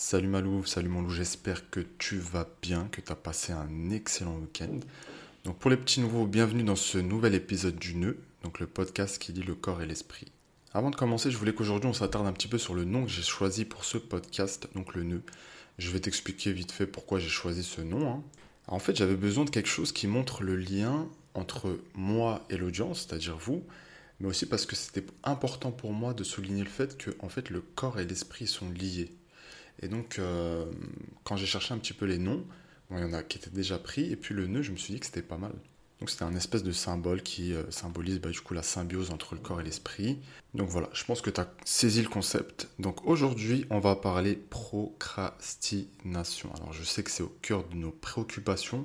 Salut 0.00 0.28
Malou, 0.28 0.64
salut 0.64 0.88
mon 0.88 1.02
loup, 1.02 1.10
j'espère 1.10 1.70
que 1.70 1.80
tu 1.98 2.18
vas 2.18 2.48
bien, 2.62 2.88
que 2.92 3.00
tu 3.00 3.10
as 3.10 3.16
passé 3.16 3.52
un 3.52 3.90
excellent 3.90 4.36
week-end. 4.36 4.78
Donc 5.44 5.58
pour 5.58 5.72
les 5.72 5.76
petits 5.76 5.98
nouveaux, 6.00 6.24
bienvenue 6.24 6.62
dans 6.62 6.76
ce 6.76 6.98
nouvel 6.98 7.34
épisode 7.34 7.74
du 7.74 7.96
Nœud, 7.96 8.16
donc 8.44 8.60
le 8.60 8.68
podcast 8.68 9.18
qui 9.18 9.32
lit 9.32 9.42
le 9.42 9.56
corps 9.56 9.82
et 9.82 9.86
l'esprit. 9.86 10.28
Avant 10.72 10.90
de 10.90 10.96
commencer, 10.96 11.32
je 11.32 11.36
voulais 11.36 11.52
qu'aujourd'hui 11.52 11.90
on 11.90 11.92
s'attarde 11.92 12.28
un 12.28 12.32
petit 12.32 12.46
peu 12.46 12.58
sur 12.58 12.74
le 12.74 12.84
nom 12.84 13.06
que 13.06 13.10
j'ai 13.10 13.22
choisi 13.22 13.64
pour 13.64 13.84
ce 13.84 13.98
podcast, 13.98 14.68
donc 14.76 14.94
le 14.94 15.02
Nœud. 15.02 15.22
Je 15.78 15.90
vais 15.90 15.98
t'expliquer 15.98 16.52
vite 16.52 16.70
fait 16.70 16.86
pourquoi 16.86 17.18
j'ai 17.18 17.28
choisi 17.28 17.64
ce 17.64 17.80
nom. 17.80 18.08
Hein. 18.08 18.22
En 18.68 18.78
fait, 18.78 18.94
j'avais 18.94 19.16
besoin 19.16 19.46
de 19.46 19.50
quelque 19.50 19.68
chose 19.68 19.90
qui 19.90 20.06
montre 20.06 20.44
le 20.44 20.54
lien 20.54 21.08
entre 21.34 21.76
moi 21.94 22.46
et 22.50 22.56
l'audience, 22.56 23.04
c'est-à-dire 23.08 23.36
vous, 23.36 23.64
mais 24.20 24.28
aussi 24.28 24.46
parce 24.46 24.64
que 24.64 24.76
c'était 24.76 25.04
important 25.24 25.72
pour 25.72 25.92
moi 25.92 26.14
de 26.14 26.22
souligner 26.22 26.62
le 26.62 26.70
fait 26.70 26.96
que 26.96 27.10
en 27.18 27.28
fait 27.28 27.50
le 27.50 27.62
corps 27.62 27.98
et 27.98 28.06
l'esprit 28.06 28.46
sont 28.46 28.70
liés. 28.70 29.10
Et 29.80 29.88
donc, 29.88 30.18
euh, 30.18 30.64
quand 31.24 31.36
j'ai 31.36 31.46
cherché 31.46 31.74
un 31.74 31.78
petit 31.78 31.92
peu 31.92 32.06
les 32.06 32.18
noms, 32.18 32.44
il 32.90 32.98
y 32.98 33.04
en 33.04 33.12
a 33.12 33.22
qui 33.22 33.38
étaient 33.38 33.50
déjà 33.50 33.78
pris, 33.78 34.10
et 34.10 34.16
puis 34.16 34.34
le 34.34 34.46
nœud, 34.46 34.62
je 34.62 34.72
me 34.72 34.76
suis 34.76 34.94
dit 34.94 35.00
que 35.00 35.06
c'était 35.06 35.22
pas 35.22 35.36
mal. 35.36 35.52
Donc 36.00 36.10
c'était 36.10 36.24
un 36.24 36.36
espèce 36.36 36.62
de 36.62 36.70
symbole 36.70 37.22
qui 37.22 37.52
euh, 37.52 37.68
symbolise 37.70 38.20
bah, 38.20 38.30
du 38.30 38.40
coup 38.40 38.54
la 38.54 38.62
symbiose 38.62 39.10
entre 39.10 39.34
le 39.34 39.40
corps 39.40 39.60
et 39.60 39.64
l'esprit. 39.64 40.20
Donc 40.54 40.68
voilà, 40.68 40.88
je 40.92 41.02
pense 41.04 41.20
que 41.20 41.28
tu 41.28 41.40
as 41.40 41.52
saisi 41.64 42.02
le 42.02 42.08
concept. 42.08 42.68
Donc 42.78 43.04
aujourd'hui, 43.04 43.66
on 43.68 43.80
va 43.80 43.96
parler 43.96 44.36
procrastination. 44.36 46.54
Alors 46.54 46.72
je 46.72 46.84
sais 46.84 47.02
que 47.02 47.10
c'est 47.10 47.24
au 47.24 47.36
cœur 47.42 47.66
de 47.68 47.74
nos 47.74 47.90
préoccupations, 47.90 48.84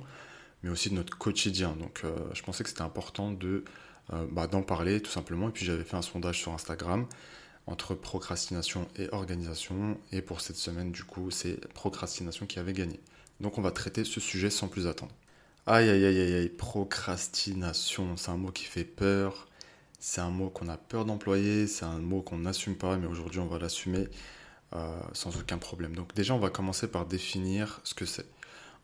mais 0.64 0.72
aussi 0.72 0.90
de 0.90 0.96
notre 0.96 1.16
quotidien. 1.16 1.76
Donc 1.80 2.02
euh, 2.04 2.16
je 2.34 2.41
pensais 2.41 2.64
que 2.64 2.70
c'était 2.70 2.82
important 2.82 3.32
de 3.32 3.64
bah, 4.32 4.48
d'en 4.48 4.64
parler 4.64 5.00
tout 5.00 5.12
simplement. 5.12 5.48
Et 5.50 5.52
puis 5.52 5.66
j'avais 5.66 5.86
fait 5.86 5.96
un 5.96 6.02
sondage 6.02 6.41
sur 6.41 6.52
Instagram 6.52 7.08
entre 7.67 7.95
procrastination 7.95 8.88
et 8.98 9.09
organisation. 9.12 9.98
Et 10.12 10.21
pour 10.21 10.41
cette 10.41 10.57
semaine, 10.57 10.91
du 10.91 11.04
coup, 11.04 11.32
c'est 11.32 11.68
procrastination 11.74 12.46
qui 12.46 12.60
avait 12.60 12.74
gagné. 12.74 12.99
Donc 13.40 13.57
on 13.57 13.62
va 13.62 13.71
traiter 13.71 14.04
ce 14.04 14.20
sujet 14.20 14.49
sans 14.49 14.68
plus 14.68 14.88
attendre. 14.88 15.13
Aïe, 15.65 15.90
aïe, 15.90 16.05
aïe, 16.05 16.20
aïe, 16.20 16.34
aïe, 16.34 16.49
procrastination, 16.49 18.18
c'est 18.18 18.32
un 18.32 18.38
mot 18.38 18.51
qui 18.51 18.65
fait 18.65 18.84
peur. 18.84 19.48
C'est 20.05 20.20
un 20.20 20.32
mot 20.32 20.49
qu'on 20.49 20.68
a 20.68 20.76
peur 20.76 21.05
d'employer, 21.05 21.65
c'est 21.65 21.85
un 21.85 21.99
mot 21.99 22.21
qu'on 22.21 22.40
n'assume 22.40 22.76
pas, 22.76 22.98
mais 22.98 23.07
aujourd'hui 23.07 23.40
on 23.40 23.46
va 23.46 23.57
l'assumer 23.57 24.10
euh, 24.73 24.99
sans 25.13 25.38
aucun 25.38 25.57
problème. 25.57 25.95
Donc 25.95 26.13
déjà 26.13 26.34
on 26.34 26.40
va 26.40 26.49
commencer 26.49 26.90
par 26.90 27.05
définir 27.05 27.79
ce 27.85 27.93
que 27.93 28.05
c'est. 28.05 28.26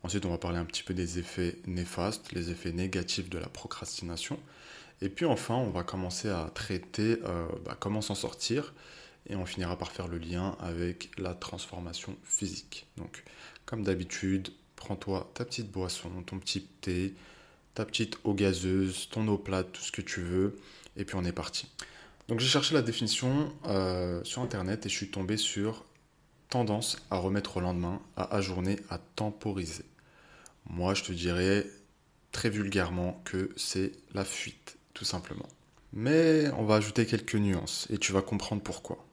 Ensuite 0.02 0.24
on 0.24 0.30
va 0.30 0.38
parler 0.38 0.56
un 0.56 0.64
petit 0.64 0.82
peu 0.82 0.94
des 0.94 1.18
effets 1.18 1.58
néfastes, 1.66 2.32
les 2.32 2.50
effets 2.50 2.72
négatifs 2.72 3.28
de 3.28 3.36
la 3.36 3.48
procrastination. 3.48 4.38
Et 5.02 5.08
puis 5.08 5.24
enfin, 5.24 5.54
on 5.54 5.70
va 5.70 5.82
commencer 5.82 6.28
à 6.28 6.50
traiter 6.54 7.18
euh, 7.24 7.46
bah, 7.64 7.76
comment 7.78 8.00
s'en 8.00 8.14
sortir 8.14 8.74
et 9.28 9.36
on 9.36 9.46
finira 9.46 9.76
par 9.76 9.92
faire 9.92 10.08
le 10.08 10.18
lien 10.18 10.56
avec 10.60 11.10
la 11.18 11.34
transformation 11.34 12.16
physique. 12.24 12.86
Donc, 12.96 13.24
comme 13.64 13.82
d'habitude, 13.82 14.50
prends-toi 14.76 15.30
ta 15.34 15.44
petite 15.44 15.70
boisson, 15.70 16.10
ton 16.26 16.38
petit 16.38 16.62
thé, 16.80 17.14
ta 17.74 17.84
petite 17.84 18.18
eau 18.24 18.34
gazeuse, 18.34 19.08
ton 19.10 19.26
eau 19.28 19.38
plate, 19.38 19.72
tout 19.72 19.82
ce 19.82 19.92
que 19.92 20.02
tu 20.02 20.20
veux, 20.20 20.58
et 20.96 21.04
puis 21.04 21.16
on 21.16 21.24
est 21.24 21.32
parti. 21.32 21.68
Donc 22.28 22.40
j'ai 22.40 22.48
cherché 22.48 22.74
la 22.74 22.82
définition 22.82 23.52
euh, 23.66 24.22
sur 24.24 24.42
internet 24.42 24.86
et 24.86 24.88
je 24.88 24.96
suis 24.96 25.10
tombé 25.10 25.36
sur 25.36 25.84
tendance 26.48 26.96
à 27.10 27.16
remettre 27.16 27.58
au 27.58 27.60
lendemain, 27.60 28.00
à 28.16 28.34
ajourner, 28.36 28.78
à 28.88 28.98
temporiser. 28.98 29.84
Moi 30.68 30.94
je 30.94 31.04
te 31.04 31.12
dirais 31.12 31.66
très 32.32 32.50
vulgairement 32.50 33.20
que 33.24 33.50
c'est 33.56 33.92
la 34.14 34.24
fuite 34.24 34.78
tout 34.94 35.04
simplement. 35.04 35.48
Mais 35.92 36.48
on 36.56 36.64
va 36.64 36.76
ajouter 36.76 37.06
quelques 37.06 37.34
nuances 37.34 37.86
et 37.90 37.98
tu 37.98 38.12
vas 38.12 38.22
comprendre 38.22 38.62
pourquoi. 38.62 39.04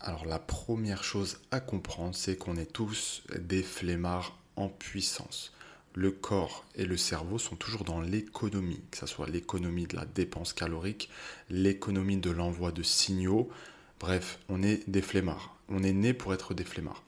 Alors 0.00 0.24
la 0.24 0.38
première 0.38 1.04
chose 1.04 1.40
à 1.50 1.60
comprendre, 1.60 2.14
c'est 2.14 2.36
qu'on 2.36 2.56
est 2.56 2.72
tous 2.72 3.22
des 3.38 3.62
flemmards 3.62 4.38
en 4.56 4.68
puissance. 4.68 5.52
Le 5.94 6.10
corps 6.10 6.64
et 6.76 6.86
le 6.86 6.96
cerveau 6.96 7.38
sont 7.38 7.56
toujours 7.56 7.84
dans 7.84 8.00
l'économie, 8.00 8.80
que 8.90 8.98
ce 8.98 9.06
soit 9.06 9.28
l'économie 9.28 9.86
de 9.86 9.96
la 9.96 10.06
dépense 10.06 10.52
calorique, 10.52 11.10
l'économie 11.50 12.16
de 12.16 12.30
l'envoi 12.30 12.72
de 12.72 12.82
signaux. 12.82 13.50
Bref, 13.98 14.38
on 14.48 14.62
est 14.62 14.88
des 14.88 15.02
flemmards. 15.02 15.56
On 15.68 15.82
est 15.82 15.92
né 15.92 16.14
pour 16.14 16.32
être 16.32 16.54
des 16.54 16.64
flemmards. 16.64 17.02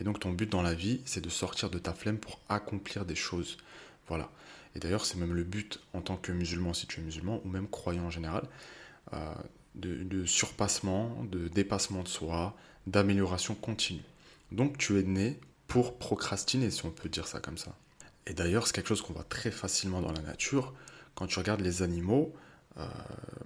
Et 0.00 0.04
donc 0.04 0.20
ton 0.20 0.30
but 0.30 0.48
dans 0.48 0.62
la 0.62 0.74
vie, 0.74 1.00
c'est 1.04 1.20
de 1.20 1.28
sortir 1.28 1.68
de 1.68 1.78
ta 1.78 1.92
flemme 1.92 2.18
pour 2.18 2.40
accomplir 2.48 3.04
des 3.04 3.16
choses. 3.16 3.58
Voilà. 4.06 4.30
Et 4.74 4.80
d'ailleurs, 4.80 5.04
c'est 5.04 5.16
même 5.16 5.34
le 5.34 5.44
but 5.44 5.80
en 5.92 6.00
tant 6.00 6.16
que 6.16 6.32
musulman, 6.32 6.72
si 6.72 6.86
tu 6.86 7.00
es 7.00 7.02
musulman, 7.02 7.40
ou 7.44 7.48
même 7.48 7.68
croyant 7.68 8.04
en 8.04 8.10
général, 8.10 8.44
euh, 9.12 9.34
de, 9.74 10.24
surpassement, 10.24 11.24
de 11.30 11.48
dépassement 11.48 12.02
de 12.02 12.08
soi, 12.08 12.56
d'amélioration 12.86 13.54
continue. 13.54 14.02
Donc 14.50 14.76
tu 14.78 14.98
es 14.98 15.02
né 15.02 15.38
pour 15.66 15.98
procrastiner, 15.98 16.70
si 16.70 16.84
on 16.84 16.90
peut 16.90 17.08
dire 17.08 17.26
ça 17.26 17.40
comme 17.40 17.58
ça. 17.58 17.74
Et 18.26 18.34
d'ailleurs, 18.34 18.66
c'est 18.66 18.72
quelque 18.74 18.88
chose 18.88 19.02
qu'on 19.02 19.12
voit 19.12 19.24
très 19.24 19.50
facilement 19.50 20.00
dans 20.00 20.12
la 20.12 20.20
nature. 20.20 20.74
Quand 21.14 21.26
tu 21.26 21.38
regardes 21.38 21.60
les 21.60 21.82
animaux, 21.82 22.34
euh, 22.78 22.86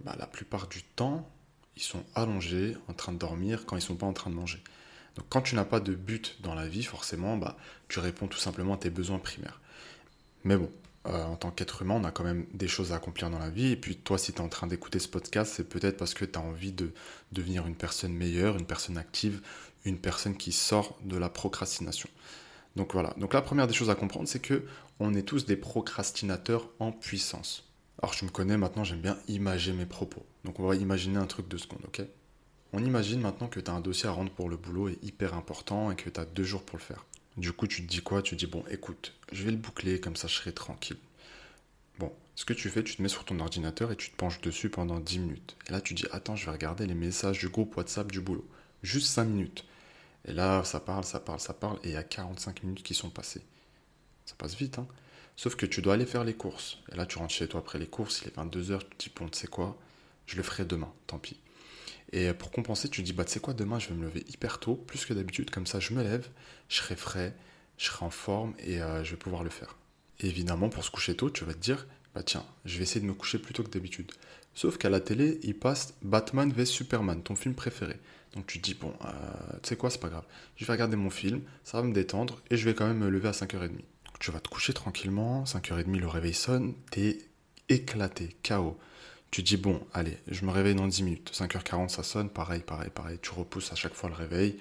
bah, 0.05 0.17
la 0.19 0.27
plupart 0.27 0.69
du 0.69 0.83
temps, 0.83 1.29
ils 1.77 1.83
sont 1.83 2.05
allongés, 2.15 2.77
en 2.89 2.95
train 2.95 3.13
de 3.13 3.19
dormir, 3.19 3.65
quand 3.67 3.77
ils 3.77 3.81
ne 3.81 3.85
sont 3.85 3.97
pas 3.97 4.07
en 4.07 4.13
train 4.13 4.31
de 4.31 4.37
manger. 4.37 4.63
Donc 5.17 5.27
quand 5.29 5.43
tu 5.43 5.55
n'as 5.55 5.65
pas 5.65 5.81
de 5.81 5.95
but 5.95 6.39
dans 6.41 6.55
la 6.55 6.67
vie, 6.67 6.83
forcément, 6.83 7.37
bah, 7.37 7.57
tu 7.89 7.99
réponds 7.99 8.29
tout 8.29 8.39
simplement 8.39 8.75
à 8.75 8.79
tes 8.79 8.91
besoins 8.91 9.19
primaires. 9.19 9.61
Mais 10.45 10.57
bon, 10.57 10.71
euh, 11.07 11.25
en 11.25 11.37
tant 11.37 11.51
qu'être 11.51 11.83
humain, 11.83 11.95
on 12.01 12.05
a 12.05 12.13
quand 12.13 12.25
même 12.25 12.47
des 12.55 12.69
choses 12.69 12.93
à 12.93 12.97
accomplir 12.97 13.29
dans 13.31 13.39
la 13.39 13.51
vie. 13.51 13.73
Et 13.73 13.77
puis 13.77 13.97
toi, 13.97 14.19
si 14.19 14.33
tu 14.33 14.39
es 14.39 14.41
en 14.41 14.49
train 14.49 14.67
d'écouter 14.67 14.99
ce 14.99 15.09
podcast, 15.09 15.53
c'est 15.57 15.69
peut-être 15.69 15.97
parce 15.97 16.15
que 16.15 16.25
tu 16.25 16.39
as 16.39 16.43
envie 16.43 16.73
de 16.73 16.93
devenir 17.33 17.67
une 17.67 17.75
personne 17.75 18.13
meilleure, 18.13 18.57
une 18.57 18.67
personne 18.67 18.99
active, 18.99 19.41
une 19.85 19.99
personne 19.99 20.37
qui 20.37 20.53
sort 20.53 20.99
de 21.05 21.17
la 21.17 21.29
procrastination. 21.29 22.09
Donc 22.77 22.93
voilà. 22.93 23.15
Donc 23.19 23.35
la 23.35 23.43
première 23.43 23.67
des 23.67 23.75
choses 23.75 23.91
à 23.91 23.95
comprendre, 23.95 24.29
c'est 24.29 24.41
que 24.41 24.65
on 25.01 25.15
est 25.15 25.23
tous 25.23 25.45
des 25.45 25.57
procrastinateurs 25.57 26.69
en 26.79 26.93
puissance. 26.93 27.69
Alors 28.01 28.15
je 28.15 28.25
me 28.25 28.31
connais 28.31 28.57
maintenant, 28.57 28.85
j'aime 28.85 29.01
bien 29.01 29.19
imager 29.29 29.73
mes 29.73 29.87
propos. 29.87 30.25
Donc 30.45 30.61
on 30.61 30.67
va 30.67 30.77
imaginer 30.77 31.19
un 31.19 31.27
truc 31.27 31.49
de 31.49 31.57
seconde, 31.57 31.83
ok? 31.87 32.03
On 32.73 32.83
imagine 32.83 33.21
maintenant 33.21 33.49
que 33.49 33.61
tu 33.61 33.71
as 33.71 33.75
un 33.75 33.81
dossier 33.81 34.09
à 34.09 34.13
rendre 34.13 34.31
pour 34.31 34.49
le 34.49 34.57
boulot 34.57 34.89
et 34.89 34.99
hyper 35.03 35.35
important 35.35 35.91
et 35.91 35.97
que 35.97 36.09
tu 36.09 36.19
as 36.19 36.25
deux 36.25 36.45
jours 36.45 36.63
pour 36.63 36.79
le 36.79 36.83
faire. 36.83 37.05
Du 37.37 37.53
coup, 37.53 37.67
tu 37.67 37.83
te 37.83 37.89
dis 37.91 38.03
quoi? 38.03 38.23
Tu 38.23 38.37
dis, 38.37 38.47
bon, 38.47 38.65
écoute, 38.71 39.15
je 39.33 39.43
vais 39.45 39.51
le 39.51 39.57
boucler, 39.57 40.01
comme 40.01 40.17
ça 40.17 40.29
je 40.29 40.35
serai 40.35 40.53
tranquille. 40.53 40.99
Bon, 41.99 42.13
ce 42.35 42.45
que 42.45 42.53
tu 42.53 42.69
fais, 42.69 42.85
tu 42.85 42.97
te 42.97 43.03
mets 43.03 43.09
sur 43.09 43.25
ton 43.25 43.41
ordinateur 43.41 43.91
et 43.91 43.97
tu 43.97 44.11
te 44.11 44.17
penches 44.17 44.41
dessus 44.41 44.69
pendant 44.69 45.01
10 45.01 45.19
minutes. 45.19 45.57
Et 45.69 45.73
là, 45.73 45.81
tu 45.81 45.95
dis, 45.95 46.05
attends, 46.13 46.37
je 46.37 46.45
vais 46.45 46.53
regarder 46.53 46.87
les 46.87 46.95
messages 46.95 47.39
du 47.39 47.49
groupe 47.49 47.77
WhatsApp 47.77 48.11
du 48.13 48.21
boulot. 48.21 48.47
Juste 48.83 49.09
5 49.09 49.25
minutes. 49.25 49.65
Et 50.27 50.33
là, 50.33 50.63
ça 50.65 50.81
parle, 50.81 51.05
ça 51.05 51.21
parle, 51.21 51.41
ça 51.41 51.55
parle, 51.55 51.79
et 51.85 51.89
il 51.89 51.93
y 51.93 51.97
a 51.97 52.03
45 52.03 52.63
minutes 52.63 52.83
qui 52.83 52.95
sont 52.95 53.11
passées. 53.11 53.43
Ça 54.27 54.35
passe 54.37 54.55
vite, 54.55 54.79
hein 54.79 54.87
Sauf 55.37 55.57
que 55.57 55.67
tu 55.67 55.81
dois 55.83 55.95
aller 55.95 56.07
faire 56.07 56.25
les 56.25 56.35
courses. 56.35 56.79
Et 56.93 56.97
là, 56.97 57.07
tu 57.07 57.19
rentres 57.19 57.35
chez 57.35 57.49
toi 57.49 57.61
après 57.61 57.79
les 57.79 57.87
courses, 57.87 58.23
il 58.23 58.29
est 58.29 58.37
22h, 58.37 58.79
tu 58.79 58.85
te 58.85 59.05
dis, 59.05 59.13
bon, 59.17 59.29
tu 59.29 59.39
sais 59.39 59.47
quoi? 59.47 59.77
Je 60.27 60.37
le 60.37 60.43
ferai 60.43 60.65
demain, 60.65 60.93
tant 61.07 61.19
pis. 61.19 61.39
Et 62.13 62.33
pour 62.35 62.51
compenser, 62.51 62.89
tu 62.89 63.01
te 63.01 63.07
dis, 63.07 63.13
bah, 63.13 63.25
tu 63.25 63.33
sais 63.33 63.41
quoi, 63.41 63.55
demain, 63.55 63.79
je 63.79 63.89
vais 63.89 63.95
me 63.95 64.05
lever 64.05 64.25
hyper 64.29 64.61
tôt, 64.61 64.77
plus 64.77 65.07
que 65.07 65.15
d'habitude, 65.15 65.51
comme 65.51 65.67
ça, 65.67 65.81
je 65.81 65.95
me 65.95 66.03
lève, 66.03 66.29
je 66.69 66.77
serai 66.77 66.95
frais, 66.95 67.35
je 67.79 67.87
serai 67.87 68.05
en 68.05 68.11
forme 68.11 68.55
et 68.59 68.83
euh, 68.83 69.03
je 69.03 69.13
vais 69.13 69.17
pouvoir 69.17 69.43
le 69.43 69.51
faire. 69.51 69.77
Évidemment, 70.21 70.69
pour 70.69 70.85
se 70.85 70.91
coucher 70.91 71.17
tôt, 71.17 71.31
tu 71.31 71.45
vas 71.45 71.55
te 71.55 71.59
dire, 71.59 71.87
bah 72.15 72.23
tiens, 72.23 72.45
je 72.65 72.77
vais 72.77 72.83
essayer 72.83 73.01
de 73.01 73.07
me 73.07 73.15
coucher 73.15 73.39
plus 73.39 73.55
tôt 73.55 73.63
que 73.63 73.71
d'habitude. 73.71 74.13
Sauf 74.55 74.77
qu'à 74.77 74.91
la 74.91 75.01
télé, 75.01 75.41
il 75.43 75.59
passe 75.59 75.95
Batman 76.03 76.53
vs 76.53 76.67
Superman, 76.67 77.23
ton 77.23 77.35
film 77.35 77.55
préféré. 77.55 77.99
Donc 78.35 78.47
tu 78.47 78.61
te 78.61 78.65
dis, 78.65 78.75
bon, 78.75 78.93
euh, 79.05 79.09
tu 79.63 79.71
sais 79.71 79.77
quoi, 79.77 79.91
c'est 79.91 80.01
pas 80.01 80.11
grave. 80.11 80.25
Je 80.57 80.65
vais 80.67 80.73
regarder 80.73 80.97
mon 80.97 81.11
film, 81.11 81.41
ça 81.65 81.81
va 81.81 81.87
me 81.87 81.93
détendre 81.95 82.41
et 82.51 82.57
je 82.57 82.65
vais 82.67 82.75
quand 82.75 82.87
même 82.87 82.99
me 82.99 83.09
lever 83.09 83.29
à 83.29 83.33
5h30. 83.33 83.71
tu 84.21 84.31
vas 84.31 84.41
te 84.41 84.49
coucher 84.49 84.75
tranquillement, 84.75 85.45
5h30, 85.45 85.99
le 85.99 86.07
réveil 86.07 86.35
sonne, 86.35 86.75
t'es 86.91 87.19
éclaté, 87.69 88.37
KO. 88.47 88.79
Tu 89.33 89.43
dis, 89.43 89.57
bon, 89.57 89.81
allez, 89.95 90.19
je 90.29 90.45
me 90.45 90.51
réveille 90.51 90.75
dans 90.75 90.87
10 90.87 91.05
minutes. 91.05 91.33
5h40, 91.33 91.89
ça 91.89 92.03
sonne, 92.03 92.29
pareil, 92.29 92.61
pareil, 92.61 92.91
pareil. 92.95 93.19
Tu 93.23 93.31
repousses 93.31 93.73
à 93.73 93.75
chaque 93.75 93.95
fois 93.95 94.11
le 94.11 94.15
réveil. 94.15 94.59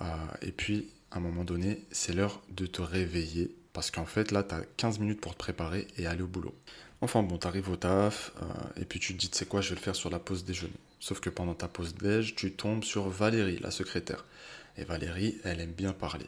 Euh, 0.00 0.04
et 0.40 0.52
puis, 0.52 0.88
à 1.10 1.18
un 1.18 1.20
moment 1.20 1.44
donné, 1.44 1.84
c'est 1.90 2.14
l'heure 2.14 2.40
de 2.48 2.64
te 2.64 2.80
réveiller. 2.80 3.54
Parce 3.74 3.90
qu'en 3.90 4.06
fait, 4.06 4.32
là, 4.32 4.42
tu 4.42 4.54
as 4.54 4.62
15 4.78 5.00
minutes 5.00 5.20
pour 5.20 5.34
te 5.34 5.38
préparer 5.38 5.86
et 5.98 6.06
aller 6.06 6.22
au 6.22 6.26
boulot. 6.26 6.54
Enfin 7.02 7.22
bon, 7.22 7.36
tu 7.36 7.46
au 7.46 7.76
taf, 7.76 8.32
euh, 8.40 8.46
et 8.80 8.86
puis 8.86 9.00
tu 9.00 9.12
te 9.12 9.18
dis, 9.18 9.28
tu 9.28 9.36
sais 9.36 9.44
quoi, 9.44 9.60
je 9.60 9.68
vais 9.68 9.74
le 9.74 9.82
faire 9.82 9.94
sur 9.94 10.08
la 10.08 10.18
pause 10.18 10.46
déjeuner. 10.46 10.72
Sauf 10.98 11.20
que 11.20 11.28
pendant 11.28 11.54
ta 11.54 11.68
pause 11.68 11.94
déj, 11.94 12.34
tu 12.36 12.52
tombes 12.52 12.84
sur 12.84 13.10
Valérie, 13.10 13.58
la 13.60 13.70
secrétaire. 13.70 14.24
Et 14.78 14.84
Valérie, 14.84 15.36
elle 15.44 15.60
aime 15.60 15.72
bien 15.72 15.92
parler. 15.92 16.26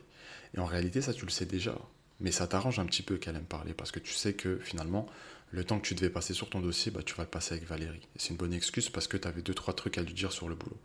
Et 0.54 0.60
en 0.60 0.66
réalité, 0.66 1.00
ça, 1.00 1.14
tu 1.14 1.24
le 1.24 1.30
sais 1.30 1.46
déjà. 1.46 1.74
Mais 2.20 2.32
ça 2.32 2.46
t'arrange 2.46 2.80
un 2.80 2.84
petit 2.84 3.02
peu 3.02 3.16
qu'elle 3.16 3.36
aime 3.36 3.44
parler, 3.44 3.72
parce 3.72 3.92
que 3.92 3.98
tu 3.98 4.12
sais 4.12 4.34
que 4.34 4.58
finalement, 4.58 5.08
le 5.50 5.64
temps 5.64 5.78
que 5.78 5.86
tu 5.86 5.94
devais 5.94 6.10
passer 6.10 6.34
sur 6.34 6.50
ton 6.50 6.60
dossier, 6.60 6.90
bah, 6.90 7.02
tu 7.02 7.14
vas 7.14 7.24
le 7.24 7.30
passer 7.30 7.54
avec 7.54 7.66
Valérie. 7.66 8.06
C'est 8.16 8.30
une 8.30 8.36
bonne 8.36 8.52
excuse 8.52 8.88
parce 8.90 9.08
que 9.08 9.16
tu 9.16 9.26
avais 9.26 9.42
deux, 9.42 9.54
trois 9.54 9.74
trucs 9.74 9.98
à 9.98 10.02
lui 10.02 10.14
dire 10.14 10.32
sur 10.32 10.48
le 10.48 10.54
boulot. 10.54 10.78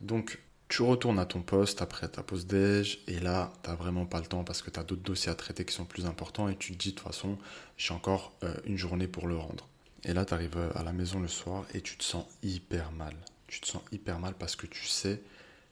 Donc, 0.00 0.38
tu 0.68 0.82
retournes 0.82 1.18
à 1.18 1.26
ton 1.26 1.42
poste 1.42 1.82
après 1.82 2.08
ta 2.08 2.22
pause 2.22 2.46
déj, 2.46 3.00
et 3.08 3.18
là, 3.18 3.52
tu 3.64 3.70
vraiment 3.70 4.06
pas 4.06 4.20
le 4.20 4.26
temps 4.26 4.44
parce 4.44 4.62
que 4.62 4.70
tu 4.70 4.78
as 4.78 4.84
d'autres 4.84 5.02
dossiers 5.02 5.32
à 5.32 5.34
traiter 5.34 5.64
qui 5.64 5.74
sont 5.74 5.84
plus 5.84 6.06
importants, 6.06 6.48
et 6.48 6.56
tu 6.56 6.72
te 6.72 6.78
dis, 6.78 6.90
de 6.90 6.94
toute 6.94 7.06
façon, 7.06 7.38
j'ai 7.76 7.92
encore 7.92 8.32
euh, 8.44 8.54
une 8.64 8.78
journée 8.78 9.08
pour 9.08 9.26
le 9.26 9.36
rendre. 9.36 9.68
Et 10.04 10.14
là, 10.14 10.24
tu 10.24 10.32
arrives 10.32 10.56
euh, 10.56 10.70
à 10.74 10.82
la 10.82 10.92
maison 10.92 11.20
le 11.20 11.28
soir 11.28 11.64
et 11.74 11.80
tu 11.80 11.96
te 11.96 12.04
sens 12.04 12.24
hyper 12.42 12.92
mal. 12.92 13.14
Tu 13.48 13.60
te 13.60 13.66
sens 13.66 13.82
hyper 13.92 14.18
mal 14.18 14.34
parce 14.38 14.56
que 14.56 14.66
tu 14.66 14.86
sais 14.86 15.20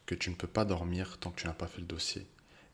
que 0.04 0.14
tu 0.14 0.30
ne 0.30 0.34
peux 0.34 0.48
pas 0.48 0.64
dormir 0.64 1.18
tant 1.18 1.30
que 1.30 1.40
tu 1.40 1.46
n'as 1.46 1.52
pas 1.52 1.66
fait 1.66 1.80
le 1.80 1.86
dossier. 1.86 2.26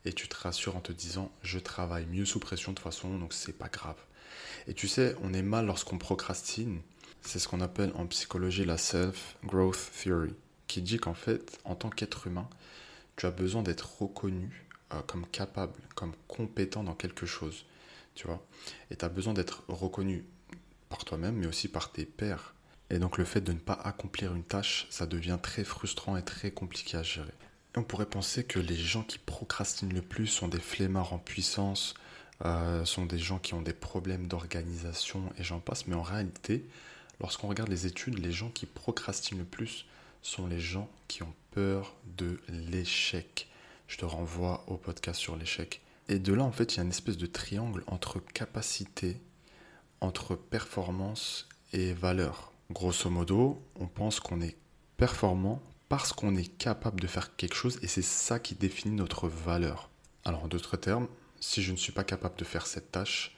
et 0.05 0.13
tu 0.13 0.27
te 0.27 0.35
rassures 0.35 0.75
en 0.75 0.81
te 0.81 0.91
disant 0.91 1.31
je 1.41 1.57
travaille 1.57 2.05
mieux 2.05 2.25
sous 2.25 2.39
pression 2.39 2.71
de 2.71 2.77
toute 2.77 2.83
façon, 2.83 3.17
donc 3.17 3.33
c'est 3.33 3.57
pas 3.57 3.69
grave. 3.69 3.97
Et 4.67 4.73
tu 4.73 4.87
sais, 4.87 5.15
on 5.21 5.33
est 5.33 5.41
mal 5.41 5.65
lorsqu'on 5.65 5.97
procrastine. 5.97 6.81
C'est 7.21 7.39
ce 7.39 7.47
qu'on 7.47 7.61
appelle 7.61 7.91
en 7.95 8.05
psychologie 8.07 8.65
la 8.65 8.77
self-growth 8.77 9.91
theory, 10.01 10.33
qui 10.67 10.81
dit 10.81 10.97
qu'en 10.97 11.13
fait, 11.13 11.59
en 11.65 11.75
tant 11.75 11.89
qu'être 11.89 12.27
humain, 12.27 12.47
tu 13.15 13.25
as 13.25 13.31
besoin 13.31 13.63
d'être 13.63 14.01
reconnu 14.01 14.65
euh, 14.93 15.01
comme 15.07 15.25
capable, 15.27 15.79
comme 15.95 16.13
compétent 16.27 16.83
dans 16.83 16.93
quelque 16.93 17.25
chose. 17.25 17.65
Tu 18.13 18.27
vois 18.27 18.45
Et 18.91 18.95
tu 18.95 19.05
as 19.05 19.09
besoin 19.09 19.33
d'être 19.33 19.63
reconnu 19.67 20.25
par 20.89 21.03
toi-même, 21.03 21.35
mais 21.35 21.47
aussi 21.47 21.67
par 21.67 21.91
tes 21.91 22.05
pairs. 22.05 22.53
Et 22.89 22.99
donc 22.99 23.17
le 23.17 23.25
fait 23.25 23.41
de 23.41 23.51
ne 23.51 23.59
pas 23.59 23.73
accomplir 23.73 24.35
une 24.35 24.43
tâche, 24.43 24.87
ça 24.89 25.05
devient 25.05 25.39
très 25.41 25.63
frustrant 25.63 26.17
et 26.17 26.23
très 26.23 26.51
compliqué 26.51 26.97
à 26.97 27.03
gérer. 27.03 27.33
on 27.75 27.83
pourrait 27.83 28.05
penser 28.05 28.43
que 28.43 28.59
les 28.59 28.75
gens 28.75 29.03
qui 29.03 29.17
procrastinent 29.17 29.93
le 29.93 30.01
plus 30.01 30.27
sont 30.27 30.47
des 30.47 30.59
flemmards 30.59 31.13
en 31.13 31.19
puissance, 31.19 31.95
euh, 32.43 32.83
sont 32.85 33.05
des 33.05 33.17
gens 33.17 33.39
qui 33.39 33.53
ont 33.53 33.61
des 33.61 33.73
problèmes 33.73 34.27
d'organisation 34.27 35.31
et 35.37 35.43
j'en 35.43 35.59
passe, 35.59 35.87
mais 35.87 35.95
en 35.95 36.01
réalité, 36.01 36.65
lorsqu'on 37.21 37.47
regarde 37.47 37.69
les 37.69 37.85
études, 37.85 38.19
les 38.19 38.31
gens 38.31 38.49
qui 38.49 38.65
procrastinent 38.65 39.39
le 39.39 39.45
plus 39.45 39.85
sont 40.21 40.47
les 40.47 40.59
gens 40.59 40.89
qui 41.07 41.23
ont 41.23 41.33
peur 41.51 41.95
de 42.17 42.39
l'échec. 42.49 43.47
Je 43.87 43.97
te 43.97 44.05
renvoie 44.05 44.63
au 44.67 44.75
podcast 44.75 45.19
sur 45.19 45.37
l'échec. 45.37 45.81
Et 46.09 46.19
de 46.19 46.33
là, 46.33 46.43
en 46.43 46.51
fait, 46.51 46.73
il 46.73 46.77
y 46.77 46.79
a 46.79 46.83
une 46.83 46.89
espèce 46.89 47.17
de 47.17 47.25
triangle 47.25 47.83
entre 47.87 48.19
capacité, 48.19 49.17
entre 50.01 50.35
performance 50.35 51.47
et 51.73 51.93
valeur. 51.93 52.51
Grosso 52.71 53.09
modo, 53.09 53.61
on 53.79 53.87
pense 53.87 54.19
qu'on 54.19 54.41
est 54.41 54.57
performant 54.97 55.61
parce 55.89 56.13
qu'on 56.13 56.35
est 56.35 56.57
capable 56.57 56.99
de 56.99 57.07
faire 57.07 57.35
quelque 57.35 57.55
chose 57.55 57.79
et 57.81 57.87
c'est 57.87 58.01
ça 58.01 58.39
qui 58.39 58.55
définit 58.55 58.95
notre 58.95 59.27
valeur. 59.27 59.89
Alors 60.23 60.43
en 60.43 60.47
d'autres 60.47 60.77
termes, 60.77 61.07
si 61.45 61.61
je 61.61 61.71
ne 61.71 61.77
suis 61.77 61.91
pas 61.91 62.03
capable 62.03 62.37
de 62.37 62.43
faire 62.43 62.65
cette 62.65 62.91
tâche, 62.91 63.37